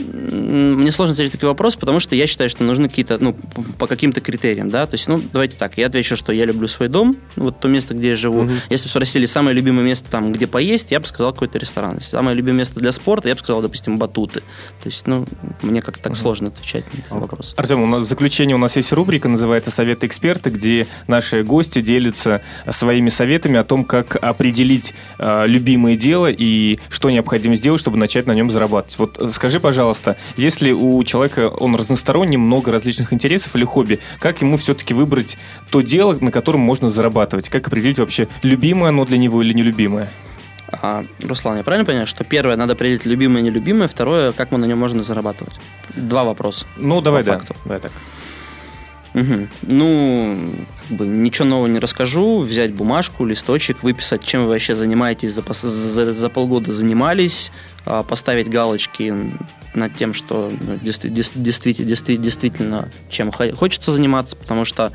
Мне 0.00 0.90
сложно 0.92 1.12
ответить 1.12 1.32
такой 1.32 1.48
вопрос, 1.48 1.76
потому 1.76 2.00
что 2.00 2.14
я 2.14 2.26
считаю, 2.26 2.50
что 2.50 2.64
нужны 2.64 2.88
какие-то, 2.88 3.18
ну, 3.20 3.34
по 3.78 3.86
каким-то 3.86 4.20
критериям, 4.20 4.70
да, 4.70 4.86
то 4.86 4.94
есть, 4.94 5.08
ну, 5.08 5.20
давайте 5.32 5.56
так, 5.56 5.76
я 5.78 5.86
отвечу, 5.86 6.16
что 6.16 6.32
я 6.32 6.44
люблю 6.44 6.68
свой 6.68 6.88
дом, 6.88 7.16
вот 7.36 7.60
то 7.60 7.68
место, 7.68 7.94
где 7.94 8.10
я 8.10 8.16
живу. 8.16 8.48
Если 8.68 8.86
бы 8.86 8.90
спросили 8.90 9.26
самое 9.26 9.54
любимое 9.54 9.84
место 9.84 10.10
там, 10.10 10.32
где 10.32 10.46
поесть, 10.46 10.90
я 10.90 11.00
бы 11.00 11.06
сказал 11.06 11.32
какой-то 11.32 11.58
ресторан. 11.58 11.96
Если 11.96 12.10
самое 12.10 12.36
любимое 12.36 12.60
место 12.60 12.80
для 12.80 12.92
спорта, 12.92 13.28
я 13.28 13.34
бы 13.34 13.40
сказал, 13.40 13.62
допустим, 13.62 13.98
батуты. 13.98 14.40
То 14.82 14.88
есть, 14.88 15.06
ну, 15.06 15.26
мне 15.62 15.82
как-то 15.82 16.02
так 16.02 16.16
сложно 16.16 16.48
отвечать 16.48 16.84
на 16.92 16.98
этот 16.98 17.10
вопрос. 17.10 17.54
Артем, 17.56 17.82
у 17.82 17.86
нас 17.86 18.02
в 18.02 18.08
заключение 18.08 18.56
у 18.56 18.58
нас 18.58 18.76
есть 18.76 18.92
рубрика, 18.92 19.28
называется 19.28 19.70
«Советы 19.70 20.06
эксперта», 20.06 20.50
где 20.50 20.86
наши 21.06 21.42
гости 21.42 21.80
делятся 21.80 22.42
своими 22.70 23.08
советами 23.08 23.58
о 23.58 23.64
том, 23.64 23.84
как 23.84 24.16
определить 24.16 24.94
э, 25.18 25.46
любимое 25.46 25.96
дело 25.96 26.30
и 26.30 26.78
что 26.88 27.10
необходимо 27.10 27.54
сделать, 27.54 27.80
чтобы 27.80 27.96
начать 27.98 28.26
на 28.26 28.32
нем 28.32 28.50
зарабатывать. 28.50 28.98
Вот 28.98 29.18
э, 29.18 29.30
скажи, 29.32 29.60
пожалуйста, 29.60 29.89
если 30.36 30.72
у 30.72 31.02
человека 31.04 31.48
он 31.48 31.74
разносторонний, 31.76 32.36
много 32.36 32.72
различных 32.72 33.12
интересов 33.12 33.54
или 33.56 33.64
хобби, 33.64 33.98
как 34.18 34.40
ему 34.42 34.56
все-таки 34.56 34.94
выбрать 34.94 35.36
то 35.70 35.80
дело, 35.80 36.16
на 36.20 36.30
котором 36.30 36.60
можно 36.60 36.90
зарабатывать? 36.90 37.48
Как 37.48 37.66
определить 37.68 37.98
вообще, 37.98 38.28
любимое 38.42 38.90
оно 38.90 39.04
для 39.04 39.18
него 39.18 39.42
или 39.42 39.52
нелюбимое? 39.52 40.10
А, 40.72 41.02
Руслан, 41.20 41.56
я 41.56 41.64
правильно 41.64 41.84
понимаю, 41.84 42.06
что 42.06 42.22
первое, 42.22 42.54
надо 42.56 42.74
определить 42.74 43.04
любимое 43.04 43.42
и 43.42 43.44
нелюбимое, 43.44 43.88
второе, 43.88 44.30
как 44.32 44.52
мы 44.52 44.58
на 44.58 44.66
нем 44.66 44.78
можно 44.78 45.02
зарабатывать? 45.02 45.54
Два 45.96 46.22
вопроса. 46.24 46.66
Ну, 46.76 47.00
давай, 47.00 47.24
да. 47.24 47.38
факту. 47.38 47.56
Давай 47.64 47.80
так. 47.80 47.92
Мгм. 49.12 49.48
Ну, 49.62 50.50
как 50.88 50.96
бы 50.96 51.06
ничего 51.08 51.48
нового 51.48 51.66
не 51.66 51.80
расскажу. 51.80 52.38
Взять 52.42 52.72
бумажку, 52.72 53.24
листочек, 53.24 53.82
выписать, 53.82 54.24
чем 54.24 54.42
вы 54.42 54.50
вообще 54.50 54.76
занимаетесь, 54.76 55.32
за, 55.32 55.42
за- 55.52 56.14
за 56.14 56.28
полгода 56.28 56.70
занимались, 56.72 57.50
а, 57.84 58.04
поставить 58.04 58.48
галочки 58.48 59.12
над 59.74 59.94
тем, 59.94 60.14
что 60.14 60.52
ну, 60.60 60.78
действительно, 60.82 61.14
действи- 61.44 62.16
действительно 62.16 62.88
чем 63.08 63.30
хо- 63.32 63.54
хочется 63.54 63.92
заниматься, 63.92 64.36
потому 64.36 64.64
что 64.64 64.92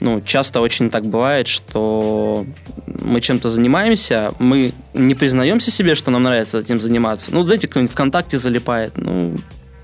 ну, 0.00 0.20
часто 0.20 0.60
очень 0.60 0.90
так 0.90 1.04
бывает, 1.06 1.46
что 1.46 2.44
мы 2.86 3.20
чем-то 3.20 3.48
занимаемся, 3.50 4.32
мы 4.38 4.72
не 4.94 5.14
признаемся 5.14 5.70
себе, 5.70 5.94
что 5.94 6.10
нам 6.10 6.24
нравится 6.24 6.58
этим 6.58 6.80
заниматься. 6.80 7.30
Ну, 7.32 7.44
знаете, 7.44 7.68
кто-нибудь 7.68 7.92
ВКонтакте 7.92 8.38
залипает, 8.38 8.92
ну, 8.96 9.36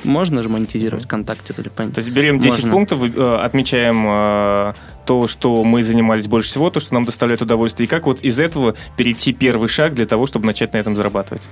можно 0.05 0.43
же 0.43 0.49
монетизировать 0.49 1.05
ВКонтакте 1.05 1.55
залипание. 1.55 1.95
То 1.95 2.01
есть 2.01 2.11
берем 2.11 2.41
10 2.41 2.59
Можно. 2.65 2.73
пунктов, 2.73 3.01
э, 3.03 3.37
отмечаем 3.43 4.05
э, 4.09 4.73
то, 5.07 5.29
что 5.29 5.65
мы 5.65 5.83
занимались 5.83 6.27
больше 6.27 6.51
всего, 6.51 6.71
то, 6.71 6.81
что 6.81 6.95
нам 6.95 7.05
доставляет 7.05 7.43
удовольствие, 7.43 7.87
и 7.87 7.89
как 7.89 8.07
вот 8.07 8.21
из 8.23 8.39
этого 8.39 8.75
перейти 8.97 9.33
первый 9.33 9.69
шаг 9.69 9.95
для 9.95 10.07
того, 10.07 10.27
чтобы 10.27 10.47
начать 10.47 10.73
на 10.73 10.79
этом 10.79 10.97
зарабатывать. 10.97 11.43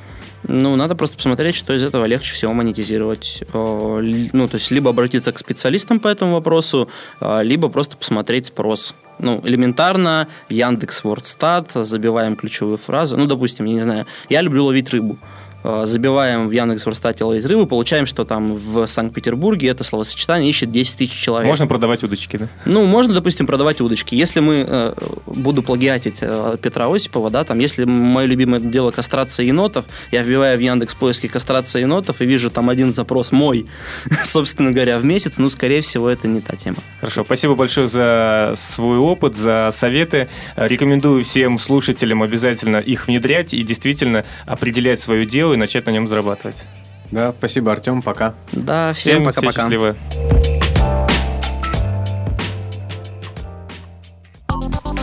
Ну, 0.49 0.77
надо 0.77 0.95
просто 0.95 1.17
посмотреть, 1.17 1.57
что 1.57 1.75
из 1.75 1.85
этого 1.85 2.05
легче 2.05 2.35
всего 2.35 2.53
монетизировать. 2.53 3.43
Э, 3.53 4.01
Ну, 4.33 4.49
то 4.49 4.57
есть, 4.57 4.71
либо 4.71 4.91
обратиться 4.91 5.33
к 5.33 5.39
специалистам 5.39 5.99
по 6.01 6.09
этому 6.09 6.35
вопросу, 6.35 6.89
э, 7.21 7.43
либо 7.43 7.69
просто 7.69 7.97
посмотреть 7.97 8.47
спрос. 8.47 8.95
Ну, 9.19 9.41
элементарно, 9.45 10.29
Яндекс 10.49 11.05
Вордстат, 11.05 11.73
забиваем 11.75 12.37
ключевую 12.37 12.77
фразу. 12.77 13.17
Ну, 13.17 13.27
допустим, 13.27 13.67
я 13.67 13.75
не 13.75 13.81
знаю, 13.81 14.07
я 14.29 14.43
люблю 14.43 14.65
ловить 14.65 14.91
рыбу. 14.91 15.19
Э, 15.67 15.83
Забиваем 15.85 16.49
в 16.49 16.53
Яндекс 16.53 16.87
Вордстате 16.87 17.25
ловить 17.25 17.45
рыбу, 17.45 17.67
получаем, 17.67 18.07
что 18.07 18.25
там 18.25 18.55
в 18.55 18.87
Санкт-Петербурге 18.87 19.69
это 19.69 19.83
словосочетание 19.83 20.49
ищет 20.49 20.71
10 20.71 20.97
тысяч 20.97 21.13
человек. 21.13 21.49
Можно 21.49 21.67
продавать 21.67 22.05
удочки, 22.05 22.37
да? 22.37 22.49
Ну, 22.65 22.85
можно, 22.85 23.15
допустим, 23.15 23.47
продавать 23.47 23.81
удочки. 23.81 24.15
Если 24.15 24.39
мы 24.39 24.65
э, 24.67 24.95
буду 25.27 25.65
плагиатить 25.65 26.19
э, 26.21 26.57
Петра 26.63 26.87
Осипова, 26.87 27.31
да, 27.31 27.43
там, 27.43 27.59
если 27.59 27.85
мое 27.85 28.27
любимое 28.27 28.61
дело 28.61 28.93
кастрация 28.93 29.45
енотов, 29.47 29.87
я 30.13 30.23
вбиваю 30.23 30.57
в 30.57 30.61
Яндекс 30.61 30.95
поиски 30.95 31.27
кастрация 31.27 31.81
енотов 31.81 32.21
и 32.21 32.27
вижу 32.27 32.51
там 32.51 32.71
один 32.71 32.93
запрос 32.93 33.33
мой, 33.33 33.67
собственно 34.25 34.71
говоря, 34.71 34.99
в 35.01 35.05
месяц, 35.05 35.39
ну, 35.39 35.51
скорее 35.51 35.81
всего, 35.81 36.09
это 36.09 36.29
не 36.29 36.41
та 36.41 36.55
тема. 36.57 36.79
Хорошо, 37.01 37.25
спасибо 37.25 37.57
большое 37.57 37.89
за 37.89 38.55
свой 38.57 38.99
опыт, 38.99 39.35
за 39.35 39.71
советы. 39.73 40.29
Рекомендую 40.55 41.25
всем 41.25 41.59
слушателям 41.59 42.23
обязательно 42.23 42.77
их 42.77 43.09
внедрять 43.09 43.53
и 43.53 43.63
действительно 43.65 44.25
определять 44.47 45.01
свое 45.01 45.27
дело 45.27 45.56
и 45.57 45.59
начать 45.59 45.87
на 45.87 45.91
нем 45.91 46.07
зарабатывать. 46.07 46.67
Да, 47.11 47.35
спасибо, 47.37 47.73
Артем, 47.73 48.03
пока. 48.03 48.35
Да, 48.53 48.93
всем 48.93 49.23
все 49.23 49.41
пока-пока. 49.41 49.63
счастливы. 49.63 49.97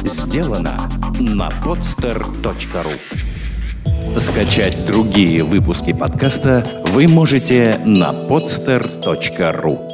Сделано 0.04 0.90
на 1.20 1.50
podster.ru 1.50 2.94
Скачать 4.20 4.86
другие 4.86 5.44
выпуски 5.44 5.94
подкаста 5.94 6.66
вы 6.88 7.08
можете 7.08 7.80
на 7.86 8.12
podster.ru 8.12 9.93